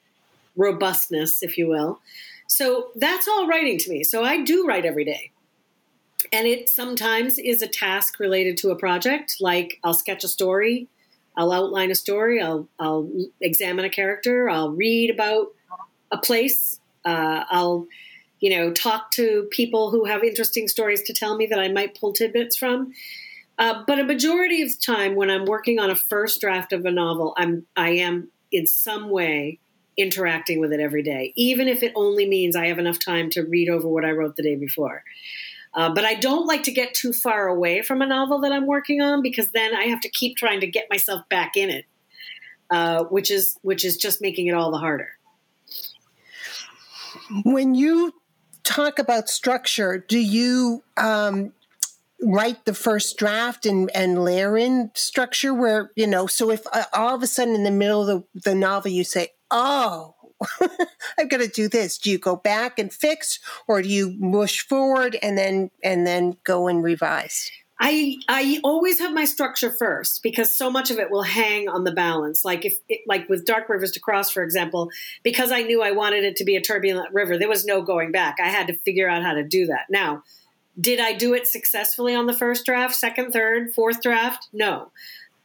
[0.56, 2.00] robustness, if you will.
[2.48, 4.04] So that's all writing to me.
[4.04, 5.32] So I do write every day.
[6.34, 10.88] And it sometimes is a task related to a project, like I'll sketch a story,
[11.38, 15.54] I'll outline a story, I'll, I'll examine a character, I'll read about
[16.12, 17.88] a place, uh, I'll,
[18.40, 22.00] you know, talk to people who have interesting stories to tell me that I might
[22.00, 22.92] pull tidbits from.
[23.60, 26.86] Uh, but a majority of the time, when I'm working on a first draft of
[26.86, 29.60] a novel, I'm I am in some way
[29.98, 33.42] interacting with it every day, even if it only means I have enough time to
[33.42, 35.04] read over what I wrote the day before.
[35.78, 38.66] Uh, but I don't like to get too far away from a novel that I'm
[38.66, 41.86] working on because then I have to keep trying to get myself back in it,
[42.72, 45.10] uh, which is which is just making it all the harder.
[47.46, 48.12] When you
[48.64, 51.54] talk about structure, do you um,
[52.24, 56.86] write the first draft and, and layer in structure where, you know, so if uh,
[56.94, 60.16] all of a sudden in the middle of the, the novel you say, oh,
[61.18, 61.98] I've got to do this.
[61.98, 66.38] Do you go back and fix or do you mush forward and then and then
[66.44, 67.52] go and revise?
[67.80, 71.84] I I always have my structure first because so much of it will hang on
[71.84, 72.44] the balance.
[72.44, 74.90] Like if it, like with Dark Rivers to Cross, for example,
[75.24, 78.12] because I knew I wanted it to be a turbulent river, there was no going
[78.12, 78.38] back.
[78.44, 79.86] I had to figure out how to do that.
[79.90, 80.24] Now,
[80.80, 84.48] did I do it successfully on the first draft, second, third, fourth draft?
[84.54, 84.92] No.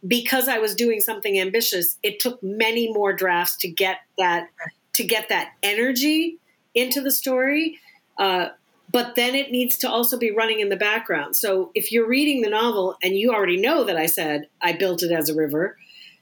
[0.06, 4.48] Because I was doing something ambitious, it took many more drafts to get that
[4.94, 6.38] to get that energy
[6.74, 7.78] into the story.
[8.18, 8.48] Uh,
[8.90, 11.34] but then it needs to also be running in the background.
[11.34, 15.02] So if you're reading the novel and you already know that I said I built
[15.02, 15.76] it as a river,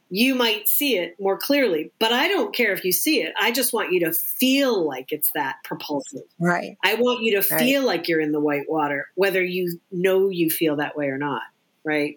[0.09, 1.93] you might see it more clearly.
[1.99, 3.33] But I don't care if you see it.
[3.41, 6.23] I just want you to feel like it's that propulsive.
[6.39, 6.77] Right.
[6.85, 10.51] I want you to feel like you're in the white water, whether you know you
[10.51, 11.43] feel that way or not.
[11.85, 12.17] Right.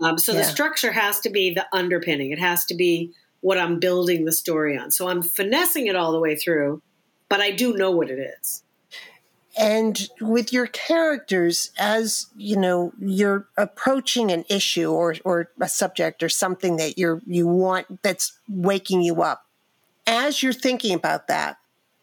[0.00, 0.38] Um, so yeah.
[0.38, 2.30] the structure has to be the underpinning.
[2.30, 3.12] It has to be
[3.44, 4.90] what I'm building the story on.
[4.90, 6.80] So I'm finessing it all the way through,
[7.28, 8.64] but I do know what it is
[9.56, 16.22] and with your characters as you know you're approaching an issue or or a subject
[16.22, 19.46] or something that you're you want that's waking you up
[20.06, 21.56] as you're thinking about that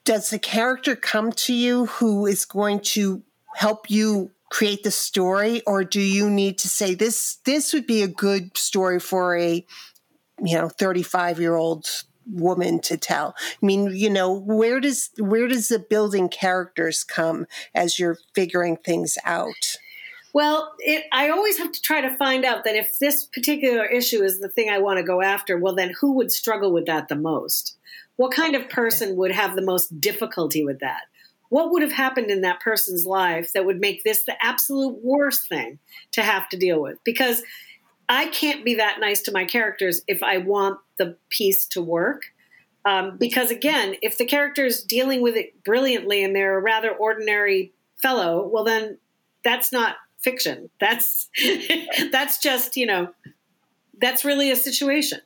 [0.04, 3.22] does the character come to you who is going to
[3.56, 8.02] help you create the story or do you need to say this this would be
[8.02, 9.66] a good story for a
[10.42, 11.88] you know 35 year old
[12.32, 17.46] woman to tell i mean you know where does where does the building characters come
[17.74, 19.78] as you're figuring things out
[20.34, 24.24] well, it, I always have to try to find out that if this particular issue
[24.24, 27.10] is the thing I want to go after, well, then who would struggle with that
[27.10, 27.78] the most?
[28.16, 31.02] What kind of person would have the most difficulty with that?
[31.50, 35.50] What would have happened in that person's life that would make this the absolute worst
[35.50, 35.80] thing
[36.14, 36.98] to have to deal with?
[37.04, 37.44] Because
[38.12, 42.24] I can't be that nice to my characters if I want the piece to work.
[42.84, 46.92] Um, because again, if the character is dealing with it brilliantly and they're a rather
[46.92, 47.72] ordinary
[48.02, 48.98] fellow, well, then
[49.46, 50.70] that's not fiction.
[50.82, 51.30] That's
[52.12, 53.14] that's just you know
[53.98, 55.22] that's really a situation.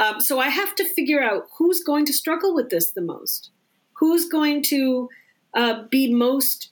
[0.00, 3.50] Um, so I have to figure out who's going to struggle with this the most,
[3.92, 5.08] who's going to
[5.54, 6.70] uh, be most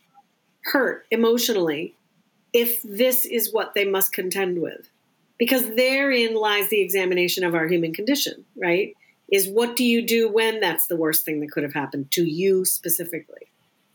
[0.65, 1.95] hurt emotionally
[2.53, 4.89] if this is what they must contend with
[5.43, 8.95] because therein lies the examination of our human condition, right?
[9.33, 12.23] Is what do you do when that's the worst thing that could have happened to
[12.23, 13.51] you specifically?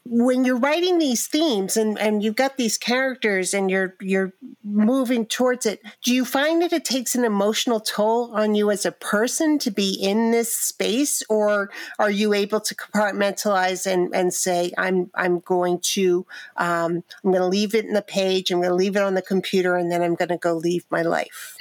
[0.10, 5.26] When you're writing these themes and, and you've got these characters and you're you're moving
[5.26, 8.92] towards it, do you find that it takes an emotional toll on you as a
[8.92, 14.72] person to be in this space, or are you able to compartmentalize and, and say,
[14.78, 18.70] I'm I'm going to um, I'm going to leave it in the page, I'm going
[18.70, 21.56] to leave it on the computer, and then I'm going to go leave my life?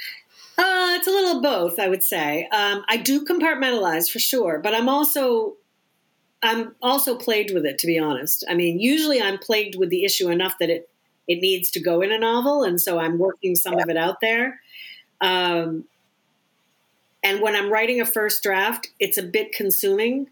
[0.57, 2.47] Uh, it's a little both, I would say.
[2.51, 5.57] Um, I do compartmentalize for sure, but I'm also
[6.41, 8.43] I'm also plagued with it, to be honest.
[8.49, 10.89] I mean, usually I'm plagued with the issue enough that it
[11.27, 13.83] it needs to go in a novel, and so I'm working some yeah.
[13.83, 14.61] of it out there.
[15.19, 15.85] Um,
[17.21, 20.29] and when I'm writing a first draft, it's a bit consuming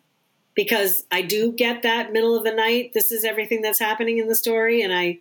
[0.54, 2.94] because I do get that middle of the night.
[2.94, 5.20] This is everything that's happening in the story, and I,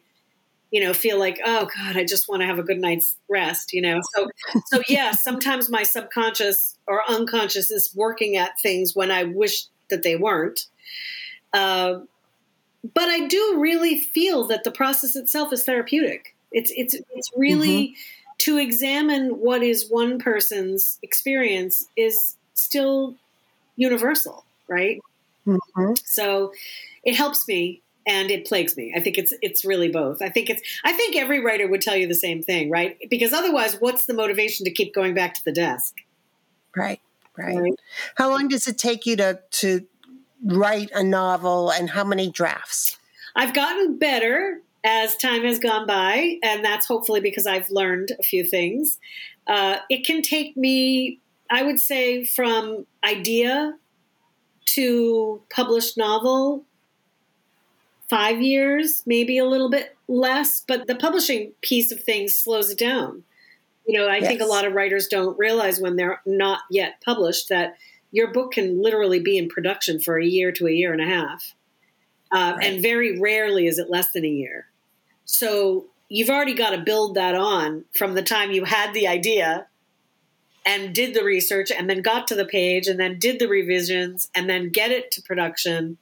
[0.70, 3.72] you know, feel like, oh God, I just want to have a good night's rest.
[3.72, 4.28] You know, so
[4.66, 10.02] so yeah, sometimes my subconscious or unconscious is working at things when I wish that
[10.02, 10.66] they weren't.
[11.52, 12.00] Uh,
[12.92, 16.34] but I do really feel that the process itself is therapeutic.
[16.52, 18.34] It's it's it's really mm-hmm.
[18.38, 23.14] to examine what is one person's experience is still
[23.76, 25.00] universal, right?
[25.46, 25.94] Mm-hmm.
[26.04, 26.52] So
[27.04, 28.92] it helps me and it plagues me.
[28.94, 30.20] I think it's it's really both.
[30.20, 32.98] I think it's I think every writer would tell you the same thing, right?
[33.08, 35.94] Because otherwise, what's the motivation to keep going back to the desk?
[36.76, 37.00] Right.
[37.36, 37.56] Right.
[37.56, 37.80] right.
[38.16, 39.86] How long does it take you to to
[40.44, 42.98] write a novel and how many drafts?
[43.34, 48.22] I've gotten better as time has gone by, and that's hopefully because I've learned a
[48.22, 48.98] few things.
[49.46, 51.20] Uh, it can take me,
[51.50, 53.74] I would say, from idea
[54.66, 56.64] to published novel,
[58.08, 62.78] five years, maybe a little bit less, but the publishing piece of things slows it
[62.78, 63.24] down.
[63.86, 64.26] You know, I yes.
[64.26, 67.76] think a lot of writers don't realize when they're not yet published that
[68.12, 71.06] your book can literally be in production for a year to a year and a
[71.06, 71.54] half.
[72.32, 72.66] Uh, right.
[72.66, 74.66] And very rarely is it less than a year.
[75.24, 79.66] So you've already got to build that on from the time you had the idea
[80.66, 84.28] and did the research and then got to the page and then did the revisions
[84.34, 85.98] and then get it to production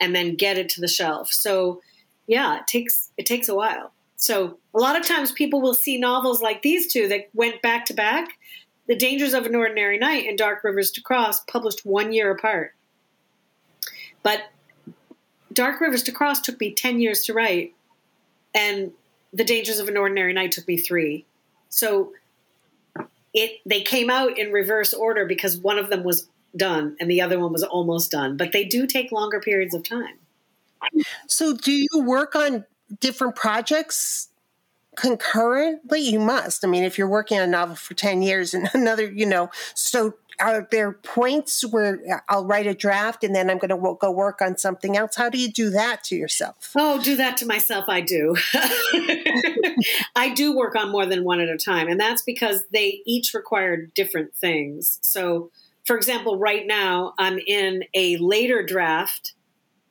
[0.00, 1.32] and then get it to the shelf.
[1.32, 1.80] So
[2.26, 3.92] yeah, it takes it takes a while.
[4.22, 7.84] So a lot of times people will see novels like these two that went back
[7.86, 8.38] to back
[8.86, 12.72] the Dangers of an Ordinary Night and Dark Rivers to Cross published one year apart.
[14.22, 14.42] But
[15.52, 17.74] Dark Rivers to Cross took me 10 years to write.
[18.54, 18.92] And
[19.32, 21.26] The Dangers of an Ordinary Night took me three.
[21.68, 22.12] So
[23.34, 27.22] it they came out in reverse order because one of them was done and the
[27.22, 28.36] other one was almost done.
[28.36, 30.18] But they do take longer periods of time.
[31.26, 32.66] So do you work on
[33.00, 34.28] different projects
[34.96, 36.00] concurrently?
[36.00, 36.64] You must.
[36.64, 39.50] I mean, if you're working on a novel for 10 years and another, you know,
[39.74, 44.10] so are there points where I'll write a draft and then I'm going to go
[44.10, 45.16] work on something else?
[45.16, 46.72] How do you do that to yourself?
[46.76, 47.84] Oh, do that to myself.
[47.88, 48.34] I do.
[50.16, 51.88] I do work on more than one at a time.
[51.88, 54.98] And that's because they each require different things.
[55.02, 55.50] So,
[55.84, 59.34] for example, right now I'm in a later draft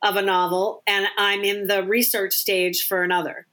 [0.02, 3.46] of a novel and I'm in the research stage for another.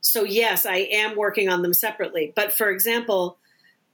[0.00, 2.32] So, yes, I am working on them separately.
[2.34, 3.38] But for example,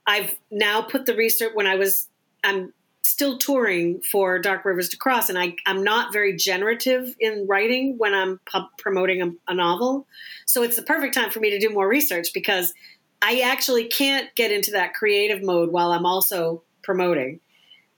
[0.07, 2.07] I've now put the research when I was
[2.43, 7.47] I'm still touring for Dark Rivers to Cross, and I, I'm not very generative in
[7.47, 8.39] writing when I'm
[8.77, 10.07] promoting a, a novel.
[10.45, 12.73] So it's the perfect time for me to do more research because
[13.21, 17.39] I actually can't get into that creative mode while I'm also promoting.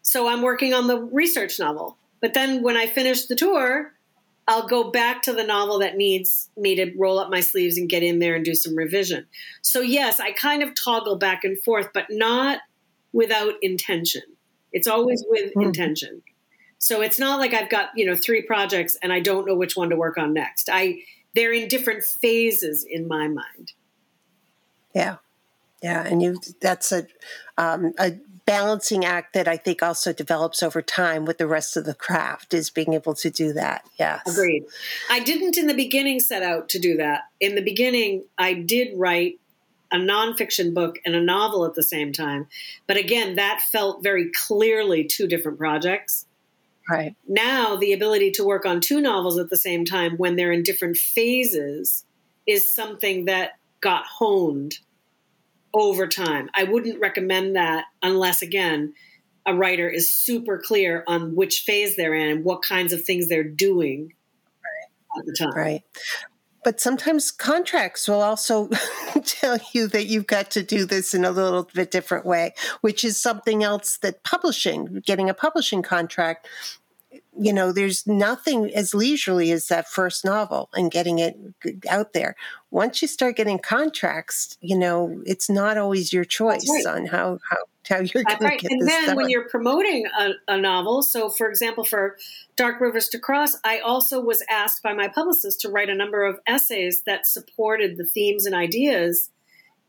[0.01, 1.97] So I'm working on the research novel.
[2.21, 3.93] But then when I finish the tour,
[4.47, 7.89] I'll go back to the novel that needs me to roll up my sleeves and
[7.89, 9.27] get in there and do some revision.
[9.61, 12.59] So, yes, I kind of toggle back and forth, but not
[13.13, 14.23] without intention.
[14.71, 15.61] It's always with mm-hmm.
[15.61, 16.23] intention.
[16.79, 19.75] So it's not like I've got, you know, three projects and I don't know which
[19.75, 20.69] one to work on next.
[20.71, 21.01] I
[21.35, 23.73] they're in different phases in my mind.
[24.93, 25.17] Yeah.
[25.81, 27.07] Yeah, and you that's a
[27.57, 28.13] um, a
[28.45, 32.53] balancing act that I think also develops over time with the rest of the craft
[32.53, 33.85] is being able to do that.
[33.97, 34.21] Yes.
[34.27, 34.65] Agreed.
[35.09, 37.23] I didn't in the beginning set out to do that.
[37.39, 39.39] In the beginning, I did write
[39.91, 42.47] a nonfiction book and a novel at the same time.
[42.87, 46.25] But again, that felt very clearly two different projects.
[46.89, 47.15] Right.
[47.27, 50.63] Now, the ability to work on two novels at the same time when they're in
[50.63, 52.05] different phases
[52.47, 54.79] is something that got honed
[55.73, 56.49] over time.
[56.55, 58.93] I wouldn't recommend that unless, again,
[59.45, 63.27] a writer is super clear on which phase they're in and what kinds of things
[63.27, 64.13] they're doing
[64.63, 65.19] right.
[65.19, 65.53] at the time.
[65.55, 65.83] Right
[66.63, 68.69] but sometimes contracts will also
[69.25, 73.03] tell you that you've got to do this in a little bit different way, which
[73.03, 76.47] is something else that publishing, getting a publishing contract,
[77.37, 81.37] you know, there's nothing as leisurely as that first novel and getting it
[81.89, 82.35] out there.
[82.71, 86.85] Once you start getting contracts, you know, it's not always your choice right.
[86.85, 87.57] on how, how
[87.89, 88.59] how you're going right.
[88.59, 89.15] to get and this then done.
[89.15, 92.15] when you're promoting a, a, novel so for example for
[92.55, 96.23] dark rivers to cross i also was asked by my publicist to write a number
[96.23, 99.31] of essays that supported the themes and ideas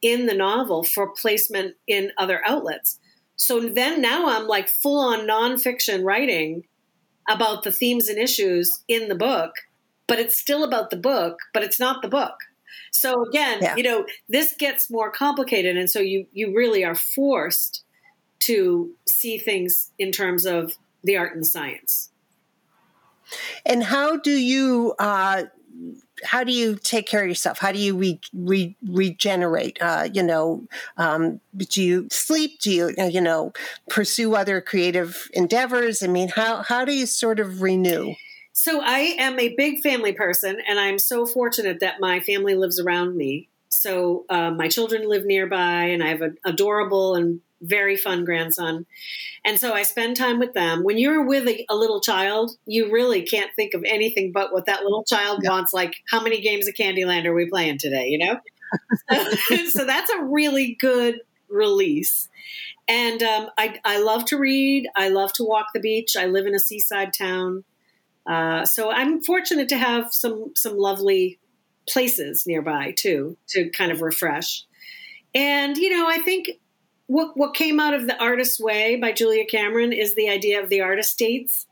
[0.00, 2.98] in the novel for placement in other outlets
[3.36, 6.64] so then now i'm like full on nonfiction writing
[7.28, 9.52] about the themes and issues in the book
[10.06, 12.36] but it's still about the book but it's not the book
[12.92, 13.76] so again, yeah.
[13.76, 17.84] you know, this gets more complicated, and so you you really are forced
[18.40, 22.10] to see things in terms of the art and science.
[23.64, 25.44] And how do you uh,
[26.24, 27.58] how do you take care of yourself?
[27.58, 29.78] How do you re, re, regenerate?
[29.80, 30.66] Uh, you know,
[30.96, 32.60] um, do you sleep?
[32.60, 33.52] Do you uh, you know
[33.88, 36.02] pursue other creative endeavors?
[36.02, 38.14] I mean, how how do you sort of renew?
[38.52, 42.78] So I am a big family person, and I'm so fortunate that my family lives
[42.78, 43.48] around me.
[43.70, 48.86] So uh, my children live nearby, and I have an adorable and very fun grandson.
[49.44, 50.82] And so I spend time with them.
[50.84, 54.66] When you're with a, a little child, you really can't think of anything but what
[54.66, 55.50] that little child yeah.
[55.50, 55.72] wants.
[55.72, 58.08] Like, how many games of Candyland are we playing today?
[58.08, 58.40] You know?
[59.70, 62.28] so that's a really good release.
[62.88, 64.88] And um, I, I love to read.
[64.96, 66.16] I love to walk the beach.
[66.16, 67.64] I live in a seaside town.
[68.26, 71.40] Uh, so I'm fortunate to have some some lovely
[71.88, 74.64] places nearby too to kind of refresh.
[75.34, 76.50] And you know, I think
[77.06, 80.68] what what came out of the Artist's Way by Julia Cameron is the idea of
[80.68, 81.66] the artist dates.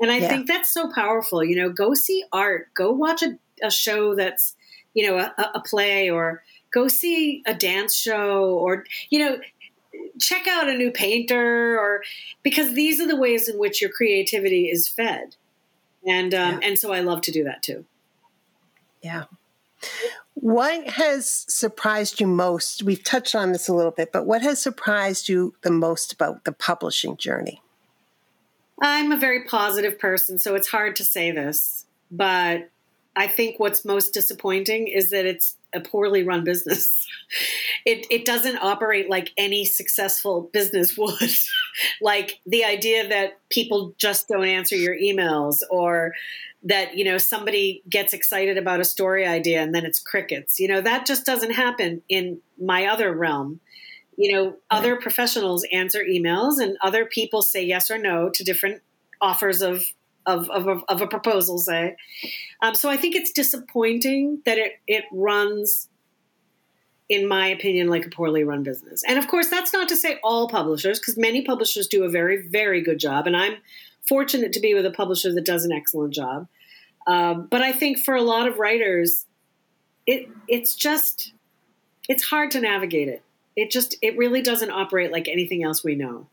[0.00, 0.28] And I yeah.
[0.28, 1.44] think that's so powerful.
[1.44, 4.56] You know, go see art, go watch a, a show that's,
[4.92, 6.42] you know, a, a play or
[6.72, 9.38] go see a dance show or, you know,
[10.18, 12.02] check out a new painter or
[12.42, 15.36] because these are the ways in which your creativity is fed
[16.06, 16.68] and um, yeah.
[16.68, 17.84] and so I love to do that too.
[19.02, 19.24] Yeah.
[20.34, 22.82] What has surprised you most?
[22.82, 26.44] We've touched on this a little bit, but what has surprised you the most about
[26.44, 27.62] the publishing journey?
[28.82, 32.68] I'm a very positive person, so it's hard to say this, but
[33.16, 37.06] I think what's most disappointing is that it's a poorly run business.
[37.86, 41.30] It, it doesn't operate like any successful business would.
[42.00, 46.14] like the idea that people just don't answer your emails or
[46.64, 50.58] that you know somebody gets excited about a story idea and then it's crickets.
[50.58, 53.60] You know that just doesn't happen in my other realm.
[54.16, 54.58] You know right.
[54.70, 58.82] other professionals answer emails and other people say yes or no to different
[59.20, 59.84] offers of
[60.26, 61.96] of, of, of a proposal say.
[62.62, 65.88] Um, so i think it's disappointing that it it runs
[67.10, 69.02] in my opinion like a poorly run business.
[69.06, 72.48] And of course that's not to say all publishers because many publishers do a very
[72.48, 73.26] very good job.
[73.26, 73.56] And i'm
[74.08, 76.48] fortunate to be with a publisher that does an excellent job.
[77.06, 79.26] Um, but I think for a lot of writers,
[80.06, 81.32] it it's just
[82.08, 83.22] it's hard to navigate it.
[83.56, 86.26] It just it really doesn't operate like anything else we know.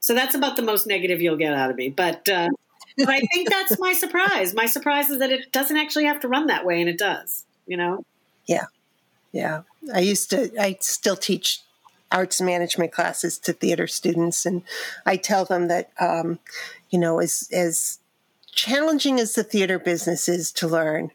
[0.00, 1.90] So that's about the most negative you'll get out of me.
[1.90, 2.48] But uh,
[2.96, 4.54] but I think that's my surprise.
[4.54, 7.44] My surprise is that it doesn't actually have to run that way, and it does.
[7.66, 8.04] You know?
[8.46, 8.66] Yeah,
[9.32, 9.62] yeah.
[9.94, 10.50] I used to.
[10.60, 11.60] I still teach
[12.12, 14.62] arts management classes to theater students, and
[15.06, 16.38] I tell them that um,
[16.90, 17.98] you know, as as
[18.52, 21.10] challenging as the theater business is to learn,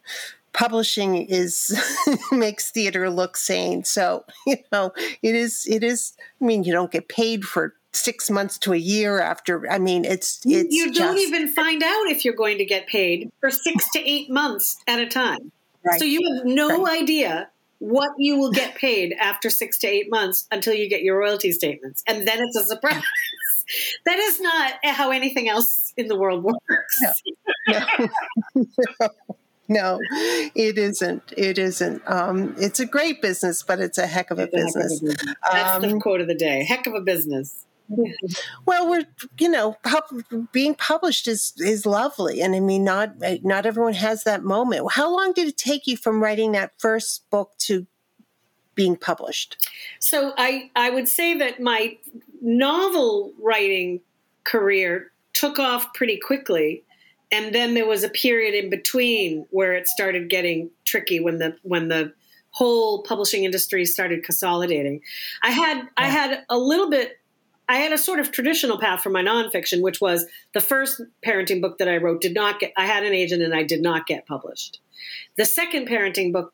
[0.53, 1.79] publishing is
[2.31, 3.83] makes theater look sane.
[3.83, 8.29] So, you know, it is it is I mean, you don't get paid for six
[8.29, 12.07] months to a year after i mean it's it's you don't just, even find out
[12.07, 15.49] if you're going to get paid for six to eight months at a time
[15.85, 15.97] right.
[15.97, 17.01] so you have no right.
[17.01, 17.49] idea
[17.85, 21.51] what you will get paid after six to eight months until you get your royalty
[21.51, 23.03] statements and then it's a surprise
[24.05, 26.99] that is not how anything else in the world works.
[27.67, 27.85] No,
[28.99, 29.09] no.
[29.67, 29.99] no
[30.55, 31.33] it isn't.
[31.37, 32.01] It isn't.
[32.05, 35.01] Um, it's a great business, but it's a heck of a, business.
[35.01, 35.35] Of a business.
[35.51, 36.63] That's um, the quote of the day.
[36.63, 37.65] Heck of a business.
[38.65, 39.05] Well, we're
[39.39, 39.77] you know
[40.51, 44.85] being published is is lovely, and I mean not not everyone has that moment.
[44.91, 47.85] How long did it take you from writing that first book to
[48.73, 49.69] being published?
[49.99, 51.97] So I I would say that my
[52.41, 54.01] novel writing
[54.43, 56.83] career took off pretty quickly
[57.31, 61.57] and then there was a period in between where it started getting tricky when the
[61.63, 62.13] when the
[62.51, 65.01] whole publishing industry started consolidating
[65.43, 65.83] i had yeah.
[65.97, 67.19] i had a little bit
[67.67, 71.61] i had a sort of traditional path for my nonfiction which was the first parenting
[71.61, 74.07] book that i wrote did not get i had an agent and i did not
[74.07, 74.79] get published
[75.37, 76.53] the second parenting book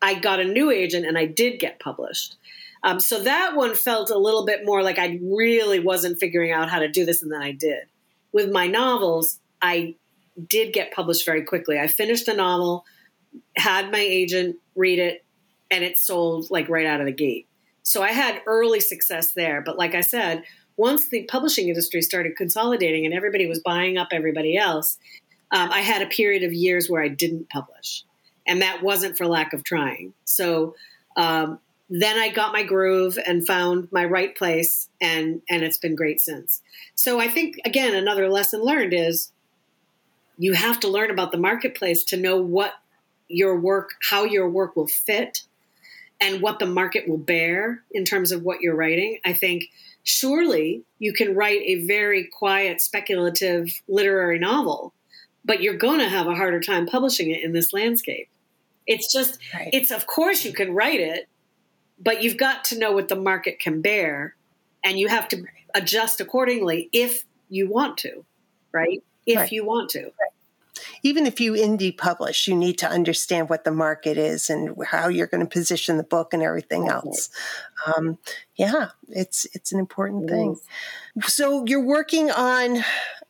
[0.00, 2.36] i got a new agent and i did get published
[2.82, 6.68] um, so that one felt a little bit more like I really wasn't figuring out
[6.68, 7.84] how to do this, and then I did.
[8.32, 9.94] With my novels, I
[10.48, 11.78] did get published very quickly.
[11.78, 12.84] I finished the novel,
[13.56, 15.24] had my agent read it,
[15.70, 17.46] and it sold like right out of the gate.
[17.82, 19.60] So I had early success there.
[19.60, 20.44] But like I said,
[20.76, 24.98] once the publishing industry started consolidating and everybody was buying up everybody else,
[25.50, 28.04] um, I had a period of years where I didn't publish.
[28.46, 30.14] And that wasn't for lack of trying.
[30.24, 30.74] So
[31.16, 31.58] um,
[31.94, 36.22] then I got my groove and found my right place, and and it's been great
[36.22, 36.62] since.
[36.94, 39.30] So I think again another lesson learned is
[40.38, 42.72] you have to learn about the marketplace to know what
[43.28, 45.44] your work, how your work will fit,
[46.22, 49.18] and what the market will bear in terms of what you're writing.
[49.24, 49.64] I think
[50.04, 54.94] surely you can write a very quiet, speculative literary novel,
[55.44, 58.28] but you're going to have a harder time publishing it in this landscape.
[58.86, 59.70] It's just, right.
[59.72, 61.28] it's of course you can write it,
[61.98, 64.36] but you've got to know what the market can bear
[64.84, 65.44] and you have to
[65.74, 68.24] adjust accordingly if you want to,
[68.70, 69.02] right?
[69.26, 69.52] If right.
[69.52, 70.02] you want to.
[70.02, 70.31] Right.
[71.02, 75.08] Even if you indie publish, you need to understand what the market is and how
[75.08, 77.28] you're going to position the book and everything else.
[77.86, 78.18] Um,
[78.54, 80.56] yeah, it's it's an important thing.
[81.26, 82.84] So you're working on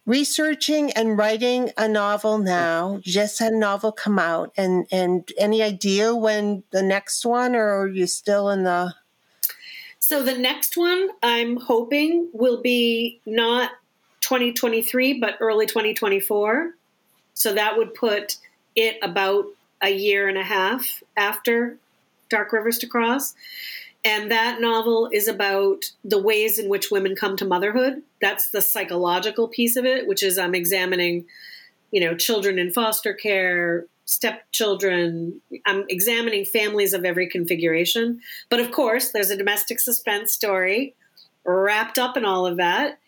[0.06, 3.00] researching and writing a novel now.
[3.02, 7.82] Just had a novel come out, and and any idea when the next one, or
[7.82, 8.94] are you still in the?
[9.98, 13.70] So the next one, I'm hoping will be not
[14.20, 16.74] 2023, but early 2024.
[17.34, 18.36] So that would put
[18.74, 19.46] it about
[19.82, 21.76] a year and a half after
[22.28, 23.34] Dark Rivers to Cross.
[24.04, 28.02] And that novel is about the ways in which women come to motherhood.
[28.20, 31.26] That's the psychological piece of it, which is I'm examining,
[31.90, 35.40] you know, children in foster care, stepchildren.
[35.66, 38.20] I'm examining families of every configuration.
[38.48, 40.94] But of course, there's a domestic suspense story
[41.44, 42.98] wrapped up in all of that.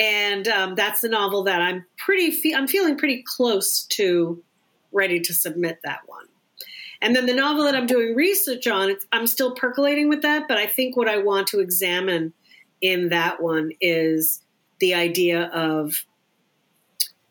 [0.00, 4.42] And um, that's the novel that I'm pretty, fe- I'm feeling pretty close to
[4.90, 6.26] ready to submit that one.
[7.02, 10.58] And then the novel that I'm doing research on, I'm still percolating with that, but
[10.58, 12.32] I think what I want to examine
[12.80, 14.42] in that one is
[14.80, 16.04] the idea of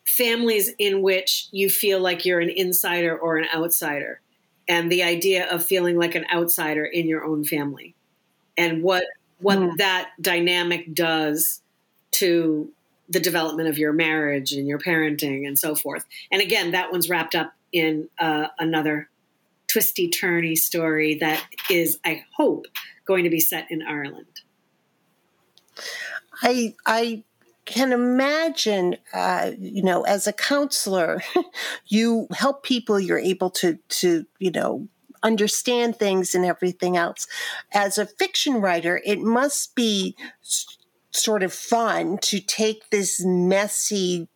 [0.06, 4.20] families in which you feel like you're an insider or an outsider,
[4.68, 7.94] and the idea of feeling like an outsider in your own family,
[8.56, 9.04] and what
[9.38, 9.76] what mm.
[9.78, 11.62] that dynamic does
[12.12, 12.70] to
[13.08, 16.04] the development of your marriage and your parenting and so forth.
[16.30, 19.08] And again, that one's wrapped up in uh, another
[19.66, 22.66] twisty turny story that is, I hope,
[23.04, 24.26] going to be set in Ireland.
[26.42, 27.24] I I
[27.64, 31.22] can imagine, uh, you know, as a counselor,
[31.86, 32.98] you help people.
[32.98, 34.88] You're able to to you know
[35.22, 37.26] understand things and everything else.
[37.72, 40.16] As a fiction writer, it must be
[41.12, 44.28] sort of fun to take this messy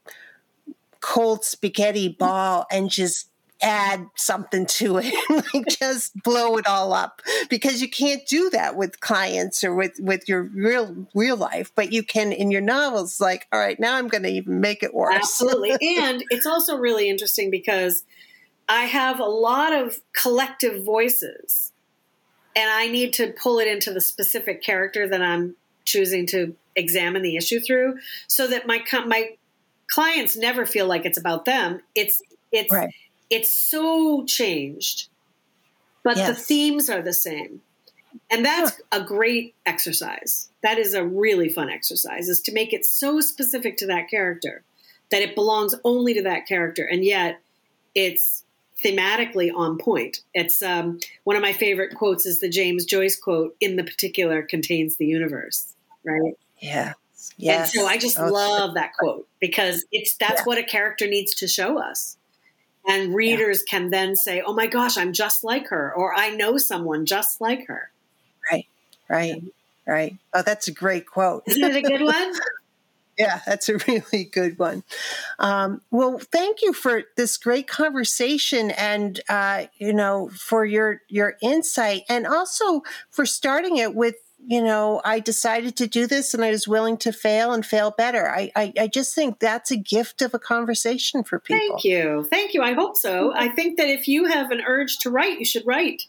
[1.01, 3.29] cold spaghetti ball and just
[3.63, 5.15] add something to it
[5.55, 7.23] like just blow it all up.
[7.49, 11.93] Because you can't do that with clients or with with your real real life but
[11.93, 14.95] you can in your novels like all right now i'm going to even make it
[14.95, 15.15] worse.
[15.15, 15.77] Absolutely.
[16.05, 18.05] And it's also really interesting because
[18.69, 21.73] i have a lot of collective voices
[22.57, 27.23] and i need to pull it into the specific character that i'm choosing to examine
[27.23, 29.31] the issue through so that my my
[29.89, 32.23] clients never feel like it's about them it's
[32.53, 32.91] it's right
[33.31, 35.09] it's so changed,
[36.03, 36.29] but yes.
[36.29, 37.63] the themes are the same.
[38.31, 40.51] And that's a great exercise.
[40.63, 44.63] That is a really fun exercise is to make it so specific to that character
[45.11, 47.41] that it belongs only to that character and yet
[47.95, 48.45] it's
[48.85, 50.21] thematically on point.
[50.33, 54.43] It's um, one of my favorite quotes is the James Joyce quote in the particular
[54.43, 56.35] contains the universe, right?
[56.65, 56.95] Yeah.
[57.37, 57.75] Yes.
[57.75, 60.45] And so I just love that quote because it's that's yeah.
[60.45, 62.17] what a character needs to show us.
[62.87, 63.79] And readers yeah.
[63.79, 67.41] can then say, oh my gosh, I'm just like her, or I know someone just
[67.41, 67.91] like her.
[68.51, 68.67] Right,
[69.09, 69.43] right,
[69.87, 70.17] right.
[70.35, 71.45] Oh, that's a great quote.
[71.47, 72.33] Isn't it a good one?
[73.19, 74.83] yeah, that's a really good one.
[75.39, 81.37] Um, well, thank you for this great conversation, and uh, you know, for your your
[81.41, 84.17] insight, and also for starting it with
[84.47, 87.91] you know, I decided to do this and I was willing to fail and fail
[87.91, 88.29] better.
[88.29, 91.67] I, I, I, just think that's a gift of a conversation for people.
[91.69, 92.27] Thank you.
[92.29, 92.63] Thank you.
[92.63, 93.31] I hope so.
[93.31, 93.39] Mm-hmm.
[93.39, 96.03] I think that if you have an urge to write, you should write.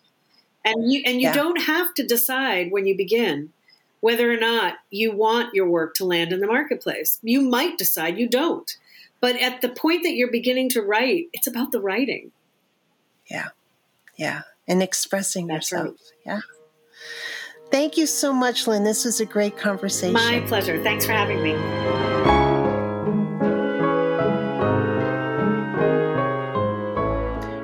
[0.66, 1.34] And you and you yeah.
[1.34, 3.52] don't have to decide when you begin
[4.02, 7.20] whether or not you want your work to land in the marketplace.
[7.24, 8.70] You might decide you don't.
[9.20, 12.32] But at the point that you're beginning to write, it's about the writing.
[13.30, 13.48] Yeah.
[14.16, 14.42] Yeah.
[14.68, 15.88] And expressing That's yourself.
[15.88, 15.98] Right.
[16.26, 16.40] Yeah.
[17.76, 18.86] Thank you so much, Lynne.
[18.86, 20.14] This was a great conversation.
[20.14, 20.82] My pleasure.
[20.82, 21.56] Thanks for having me.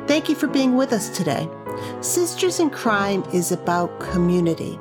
[0.07, 1.49] Thank you for being with us today.
[2.01, 4.77] Sisters in Crime is about community.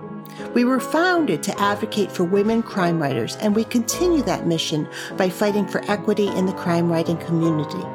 [0.52, 5.30] We were founded to advocate for women crime writers, and we continue that mission by
[5.30, 7.86] fighting for equity in the crime writing community.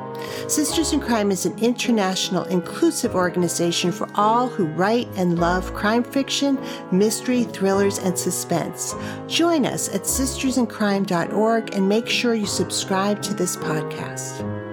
[0.48, 6.04] Sisters in Crime is an international, inclusive organization for all who write and love crime
[6.04, 6.58] fiction,
[6.92, 8.96] mystery, thrillers, and suspense.
[9.28, 14.65] Join us at sistersincrime.org and make sure you subscribe to this podcast.